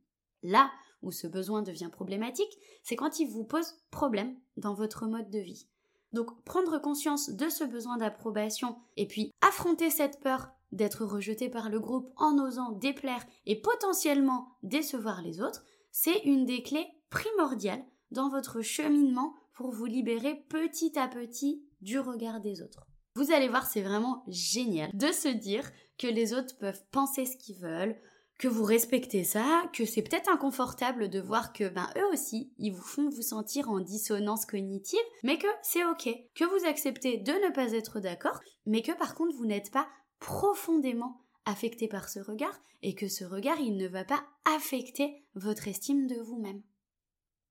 Là 0.44 0.70
où 1.02 1.10
ce 1.10 1.26
besoin 1.26 1.62
devient 1.62 1.90
problématique, 1.90 2.56
c'est 2.84 2.94
quand 2.94 3.18
il 3.18 3.28
vous 3.28 3.44
pose 3.44 3.80
problème 3.90 4.36
dans 4.56 4.74
votre 4.74 5.06
mode 5.06 5.30
de 5.30 5.40
vie. 5.40 5.66
Donc 6.12 6.44
prendre 6.44 6.78
conscience 6.78 7.30
de 7.30 7.48
ce 7.48 7.64
besoin 7.64 7.96
d'approbation 7.96 8.76
et 8.96 9.08
puis 9.08 9.32
affronter 9.40 9.90
cette 9.90 10.20
peur 10.20 10.52
d'être 10.72 11.04
rejeté 11.04 11.48
par 11.48 11.70
le 11.70 11.78
groupe 11.78 12.10
en 12.16 12.38
osant 12.38 12.72
déplaire 12.72 13.24
et 13.46 13.60
potentiellement 13.60 14.56
décevoir 14.62 15.22
les 15.22 15.40
autres, 15.40 15.64
c'est 15.90 16.20
une 16.24 16.44
des 16.44 16.62
clés 16.62 16.88
primordiales 17.10 17.84
dans 18.10 18.28
votre 18.28 18.62
cheminement 18.62 19.34
pour 19.52 19.70
vous 19.70 19.86
libérer 19.86 20.44
petit 20.48 20.98
à 20.98 21.08
petit 21.08 21.62
du 21.80 21.98
regard 21.98 22.40
des 22.40 22.62
autres. 22.62 22.86
Vous 23.14 23.30
allez 23.30 23.48
voir, 23.48 23.66
c'est 23.66 23.82
vraiment 23.82 24.24
génial 24.26 24.90
de 24.94 25.12
se 25.12 25.28
dire 25.28 25.70
que 25.98 26.06
les 26.06 26.32
autres 26.32 26.56
peuvent 26.56 26.82
penser 26.90 27.26
ce 27.26 27.36
qu'ils 27.36 27.58
veulent, 27.58 27.96
que 28.38 28.48
vous 28.48 28.64
respectez 28.64 29.22
ça, 29.22 29.70
que 29.72 29.84
c'est 29.84 30.02
peut-être 30.02 30.30
inconfortable 30.30 31.10
de 31.10 31.20
voir 31.20 31.52
que 31.52 31.68
ben 31.68 31.88
eux 31.96 32.12
aussi, 32.12 32.52
ils 32.58 32.72
vous 32.72 32.82
font 32.82 33.08
vous 33.08 33.22
sentir 33.22 33.70
en 33.70 33.80
dissonance 33.80 34.46
cognitive, 34.46 34.98
mais 35.22 35.38
que 35.38 35.46
c'est 35.62 35.84
OK, 35.84 36.08
que 36.34 36.44
vous 36.44 36.66
acceptez 36.66 37.18
de 37.18 37.32
ne 37.32 37.54
pas 37.54 37.72
être 37.72 38.00
d'accord, 38.00 38.40
mais 38.66 38.82
que 38.82 38.92
par 38.92 39.14
contre 39.14 39.36
vous 39.36 39.46
n'êtes 39.46 39.70
pas 39.70 39.86
profondément 40.22 41.20
affecté 41.44 41.88
par 41.88 42.08
ce 42.08 42.20
regard 42.20 42.58
et 42.82 42.94
que 42.94 43.08
ce 43.08 43.24
regard, 43.24 43.58
il 43.60 43.76
ne 43.76 43.88
va 43.88 44.04
pas 44.04 44.24
affecter 44.44 45.24
votre 45.34 45.68
estime 45.68 46.06
de 46.06 46.14
vous-même. 46.14 46.62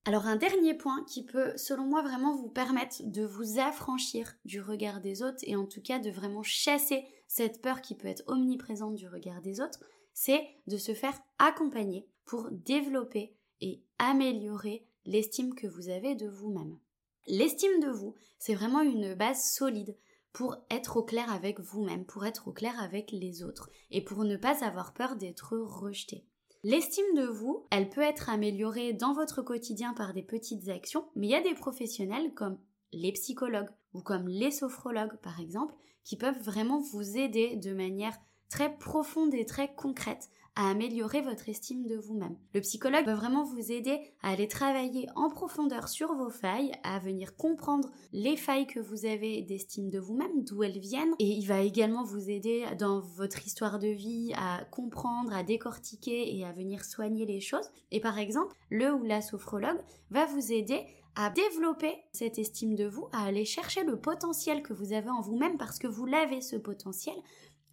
Alors 0.06 0.26
un 0.26 0.38
dernier 0.38 0.74
point 0.74 1.04
qui 1.06 1.24
peut, 1.24 1.56
selon 1.58 1.84
moi, 1.84 2.02
vraiment 2.02 2.36
vous 2.36 2.50
permettre 2.50 2.98
de 3.04 3.24
vous 3.24 3.60
affranchir 3.60 4.34
du 4.46 4.62
regard 4.62 5.02
des 5.02 5.22
autres 5.22 5.44
et 5.44 5.56
en 5.56 5.66
tout 5.66 5.82
cas 5.82 6.00
de 6.00 6.10
vraiment 6.10 6.44
chasser 6.44 7.06
cette 7.28 7.62
peur 7.62 7.82
qui 7.82 7.94
peut 7.94 8.08
être 8.08 8.24
omniprésente 8.28 8.96
du 8.96 9.08
regard 9.08 9.42
des 9.42 9.62
autres, 9.62 9.80
c'est 10.14 10.42
de 10.68 10.78
se 10.78 10.94
faire 10.94 11.18
accompagner 11.38 12.08
pour 12.26 12.50
développer 12.52 13.36
et 13.60 13.84
améliorer 14.00 14.88
l'estime 15.06 15.54
que 15.54 15.68
vous 15.68 15.90
avez 15.90 16.16
de 16.16 16.28
vous-même. 16.28 16.80
L'estime 17.28 17.80
de 17.82 17.90
vous, 17.90 18.16
c'est 18.40 18.56
vraiment 18.56 18.82
une 18.82 19.14
base 19.14 19.52
solide 19.52 19.96
pour 20.34 20.56
être 20.70 20.98
au 20.98 21.04
clair 21.04 21.32
avec 21.32 21.60
vous-même, 21.60 22.06
pour 22.06 22.26
être 22.26 22.48
au 22.48 22.52
clair 22.52 22.80
avec 22.82 23.12
les 23.12 23.44
autres 23.44 23.70
et 23.90 24.04
pour 24.04 24.24
ne 24.24 24.38
pas 24.38 24.64
avoir 24.64 24.94
peur 24.94 25.16
d'être 25.16 25.58
rejeté. 25.58 26.26
L'estime 26.64 27.16
de 27.16 27.26
vous, 27.26 27.66
elle 27.72 27.90
peut 27.90 28.02
être 28.02 28.30
améliorée 28.30 28.94
dans 28.94 29.14
votre 29.14 29.42
quotidien 29.42 29.94
par 29.94 30.14
des 30.14 30.22
petites 30.22 30.70
actions, 30.70 31.10
mais 31.16 31.28
il 31.28 31.32
y 31.32 31.36
a 31.36 31.42
des 31.42 31.56
professionnels 31.56 32.34
comme 32.36 32.60
les 32.94 33.12
psychologues 33.14 33.70
ou 33.94 34.02
comme 34.02 34.28
les 34.28 34.52
sophrologues 34.52 35.18
par 35.22 35.40
exemple, 35.40 35.74
qui 36.04 36.18
peuvent 36.18 36.42
vraiment 36.42 36.80
vous 36.80 37.18
aider 37.18 37.56
de 37.58 37.74
manière 37.74 38.18
très 38.52 38.78
profonde 38.78 39.34
et 39.34 39.46
très 39.46 39.74
concrète 39.74 40.30
à 40.58 40.70
améliorer 40.70 41.22
votre 41.22 41.48
estime 41.48 41.88
de 41.88 41.96
vous-même. 41.96 42.36
Le 42.54 42.60
psychologue 42.60 43.06
va 43.06 43.16
vraiment 43.16 43.46
vous 43.46 43.72
aider 43.72 44.02
à 44.22 44.32
aller 44.32 44.50
travailler 44.50 45.08
en 45.16 45.30
profondeur 45.30 45.88
sur 45.88 46.14
vos 46.14 46.30
failles, 46.30 46.74
à 46.84 47.00
venir 47.00 47.38
comprendre 47.38 47.90
les 48.12 48.36
failles 48.36 48.68
que 48.68 48.82
vous 48.82 49.06
avez 49.06 49.42
d'estime 49.44 49.90
de 49.90 49.98
vous-même, 49.98 50.44
d'où 50.44 50.64
elles 50.64 50.80
viennent, 50.80 51.14
et 51.20 51.28
il 51.28 51.48
va 51.48 51.62
également 51.62 52.04
vous 52.04 52.30
aider 52.30 52.66
dans 52.78 53.00
votre 53.00 53.46
histoire 53.48 53.80
de 53.80 53.88
vie 53.88 54.34
à 54.36 54.66
comprendre, 54.66 55.34
à 55.34 55.44
décortiquer 55.44 56.38
et 56.38 56.44
à 56.44 56.52
venir 56.52 56.84
soigner 56.84 57.26
les 57.26 57.40
choses. 57.40 57.70
Et 57.92 58.02
par 58.02 58.20
exemple, 58.20 58.54
le 58.70 58.94
ou 58.94 59.04
la 59.06 59.22
sophrologue 59.22 59.80
va 60.10 60.26
vous 60.26 60.52
aider 60.52 60.86
à 61.16 61.30
développer 61.30 61.94
cette 62.14 62.40
estime 62.40 62.76
de 62.76 62.86
vous, 62.86 63.08
à 63.12 63.26
aller 63.26 63.46
chercher 63.46 63.84
le 63.84 64.00
potentiel 64.00 64.64
que 64.64 64.74
vous 64.74 64.94
avez 64.94 65.10
en 65.10 65.22
vous-même 65.22 65.58
parce 65.58 65.78
que 65.78 65.88
vous 65.88 66.06
l'avez 66.06 66.42
ce 66.42 66.56
potentiel, 66.56 67.16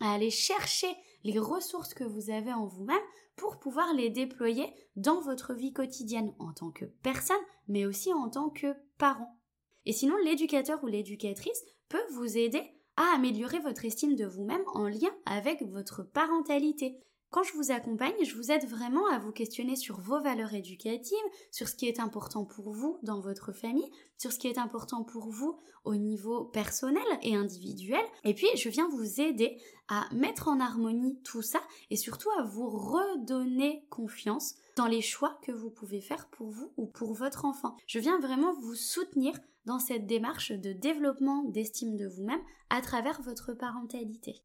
à 0.00 0.12
aller 0.12 0.30
chercher 0.30 0.94
les 1.24 1.38
ressources 1.38 1.94
que 1.94 2.04
vous 2.04 2.30
avez 2.30 2.52
en 2.52 2.66
vous-même 2.66 2.96
pour 3.36 3.58
pouvoir 3.58 3.92
les 3.94 4.10
déployer 4.10 4.72
dans 4.96 5.20
votre 5.20 5.54
vie 5.54 5.72
quotidienne 5.72 6.34
en 6.38 6.52
tant 6.52 6.70
que 6.70 6.84
personne, 7.02 7.36
mais 7.68 7.86
aussi 7.86 8.12
en 8.12 8.28
tant 8.28 8.50
que 8.50 8.74
parent. 8.98 9.38
Et 9.86 9.92
sinon, 9.92 10.16
l'éducateur 10.24 10.82
ou 10.82 10.86
l'éducatrice 10.86 11.64
peut 11.88 12.04
vous 12.12 12.36
aider 12.36 12.62
à 12.96 13.14
améliorer 13.14 13.60
votre 13.60 13.84
estime 13.84 14.16
de 14.16 14.26
vous-même 14.26 14.64
en 14.74 14.88
lien 14.88 15.10
avec 15.24 15.62
votre 15.62 16.02
parentalité. 16.02 17.00
Quand 17.30 17.42
je 17.42 17.52
vous 17.52 17.70
accompagne, 17.70 18.24
je 18.24 18.34
vous 18.34 18.50
aide 18.50 18.66
vraiment 18.66 19.06
à 19.08 19.18
vous 19.18 19.32
questionner 19.32 19.76
sur 19.76 20.00
vos 20.00 20.18
valeurs 20.18 20.54
éducatives, 20.54 21.16
sur 21.50 21.68
ce 21.68 21.74
qui 21.74 21.86
est 21.86 22.00
important 22.00 22.46
pour 22.46 22.70
vous 22.72 22.98
dans 23.02 23.20
votre 23.20 23.52
famille, 23.52 23.90
sur 24.16 24.32
ce 24.32 24.38
qui 24.38 24.48
est 24.48 24.56
important 24.56 25.04
pour 25.04 25.28
vous 25.28 25.58
au 25.84 25.96
niveau 25.96 26.44
personnel 26.44 27.04
et 27.22 27.36
individuel. 27.36 28.00
Et 28.24 28.32
puis, 28.32 28.46
je 28.56 28.70
viens 28.70 28.88
vous 28.88 29.20
aider 29.20 29.60
à 29.88 30.08
mettre 30.14 30.48
en 30.48 30.58
harmonie 30.58 31.20
tout 31.22 31.42
ça 31.42 31.60
et 31.90 31.96
surtout 31.96 32.30
à 32.38 32.44
vous 32.44 32.70
redonner 32.70 33.84
confiance 33.90 34.54
dans 34.76 34.86
les 34.86 35.02
choix 35.02 35.38
que 35.42 35.52
vous 35.52 35.70
pouvez 35.70 36.00
faire 36.00 36.28
pour 36.30 36.48
vous 36.48 36.72
ou 36.78 36.86
pour 36.86 37.12
votre 37.12 37.44
enfant. 37.44 37.76
Je 37.86 37.98
viens 37.98 38.18
vraiment 38.20 38.54
vous 38.54 38.74
soutenir 38.74 39.38
dans 39.66 39.78
cette 39.78 40.06
démarche 40.06 40.52
de 40.52 40.72
développement 40.72 41.44
d'estime 41.44 41.98
de 41.98 42.06
vous-même 42.06 42.40
à 42.70 42.80
travers 42.80 43.20
votre 43.20 43.52
parentalité. 43.52 44.42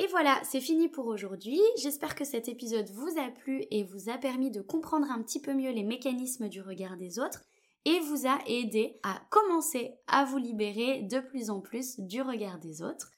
Et 0.00 0.06
voilà, 0.06 0.40
c'est 0.44 0.60
fini 0.60 0.88
pour 0.88 1.06
aujourd'hui. 1.06 1.60
J'espère 1.76 2.14
que 2.14 2.24
cet 2.24 2.46
épisode 2.48 2.88
vous 2.90 3.18
a 3.18 3.32
plu 3.32 3.64
et 3.72 3.82
vous 3.82 4.08
a 4.08 4.16
permis 4.16 4.52
de 4.52 4.60
comprendre 4.60 5.10
un 5.10 5.20
petit 5.22 5.40
peu 5.40 5.52
mieux 5.52 5.72
les 5.72 5.82
mécanismes 5.82 6.48
du 6.48 6.60
regard 6.60 6.96
des 6.96 7.18
autres 7.18 7.42
et 7.84 7.98
vous 7.98 8.28
a 8.28 8.38
aidé 8.46 9.00
à 9.02 9.20
commencer 9.28 9.98
à 10.06 10.24
vous 10.24 10.38
libérer 10.38 11.02
de 11.02 11.18
plus 11.18 11.50
en 11.50 11.60
plus 11.60 11.98
du 11.98 12.22
regard 12.22 12.60
des 12.60 12.80
autres. 12.80 13.10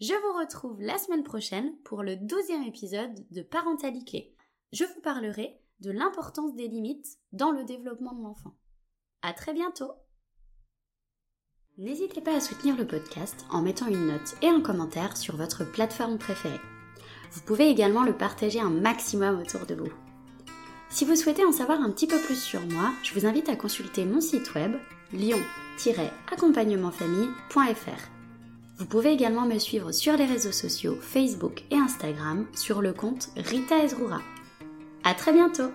Je 0.00 0.14
vous 0.14 0.38
retrouve 0.38 0.80
la 0.80 0.98
semaine 0.98 1.24
prochaine 1.24 1.76
pour 1.82 2.04
le 2.04 2.14
douzième 2.14 2.62
épisode 2.62 3.26
de 3.32 3.42
Parentalité. 3.42 4.36
Je 4.72 4.84
vous 4.84 5.00
parlerai 5.00 5.60
de 5.80 5.90
l'importance 5.90 6.54
des 6.54 6.68
limites 6.68 7.18
dans 7.32 7.50
le 7.50 7.64
développement 7.64 8.12
de 8.12 8.22
l'enfant. 8.22 8.54
À 9.22 9.32
très 9.32 9.52
bientôt! 9.52 9.90
N'hésitez 11.80 12.20
pas 12.20 12.36
à 12.36 12.40
soutenir 12.40 12.76
le 12.76 12.86
podcast 12.86 13.46
en 13.48 13.62
mettant 13.62 13.86
une 13.86 14.08
note 14.08 14.36
et 14.42 14.48
un 14.48 14.60
commentaire 14.60 15.16
sur 15.16 15.36
votre 15.36 15.64
plateforme 15.64 16.18
préférée. 16.18 16.60
Vous 17.32 17.40
pouvez 17.40 17.70
également 17.70 18.02
le 18.02 18.12
partager 18.12 18.60
un 18.60 18.68
maximum 18.68 19.40
autour 19.40 19.64
de 19.64 19.74
vous. 19.74 19.90
Si 20.90 21.06
vous 21.06 21.16
souhaitez 21.16 21.42
en 21.42 21.52
savoir 21.52 21.80
un 21.80 21.90
petit 21.90 22.06
peu 22.06 22.20
plus 22.20 22.38
sur 22.38 22.60
moi, 22.66 22.92
je 23.02 23.14
vous 23.14 23.24
invite 23.24 23.48
à 23.48 23.56
consulter 23.56 24.04
mon 24.04 24.20
site 24.20 24.54
web 24.54 24.74
lion-accompagnementfamille.fr. 25.14 28.10
Vous 28.76 28.84
pouvez 28.84 29.12
également 29.12 29.46
me 29.46 29.58
suivre 29.58 29.90
sur 29.90 30.18
les 30.18 30.26
réseaux 30.26 30.52
sociaux 30.52 30.98
Facebook 31.00 31.62
et 31.70 31.76
Instagram 31.76 32.46
sur 32.54 32.82
le 32.82 32.92
compte 32.92 33.30
Rita 33.38 33.82
Ezrura. 33.82 34.20
À 35.02 35.14
très 35.14 35.32
bientôt! 35.32 35.70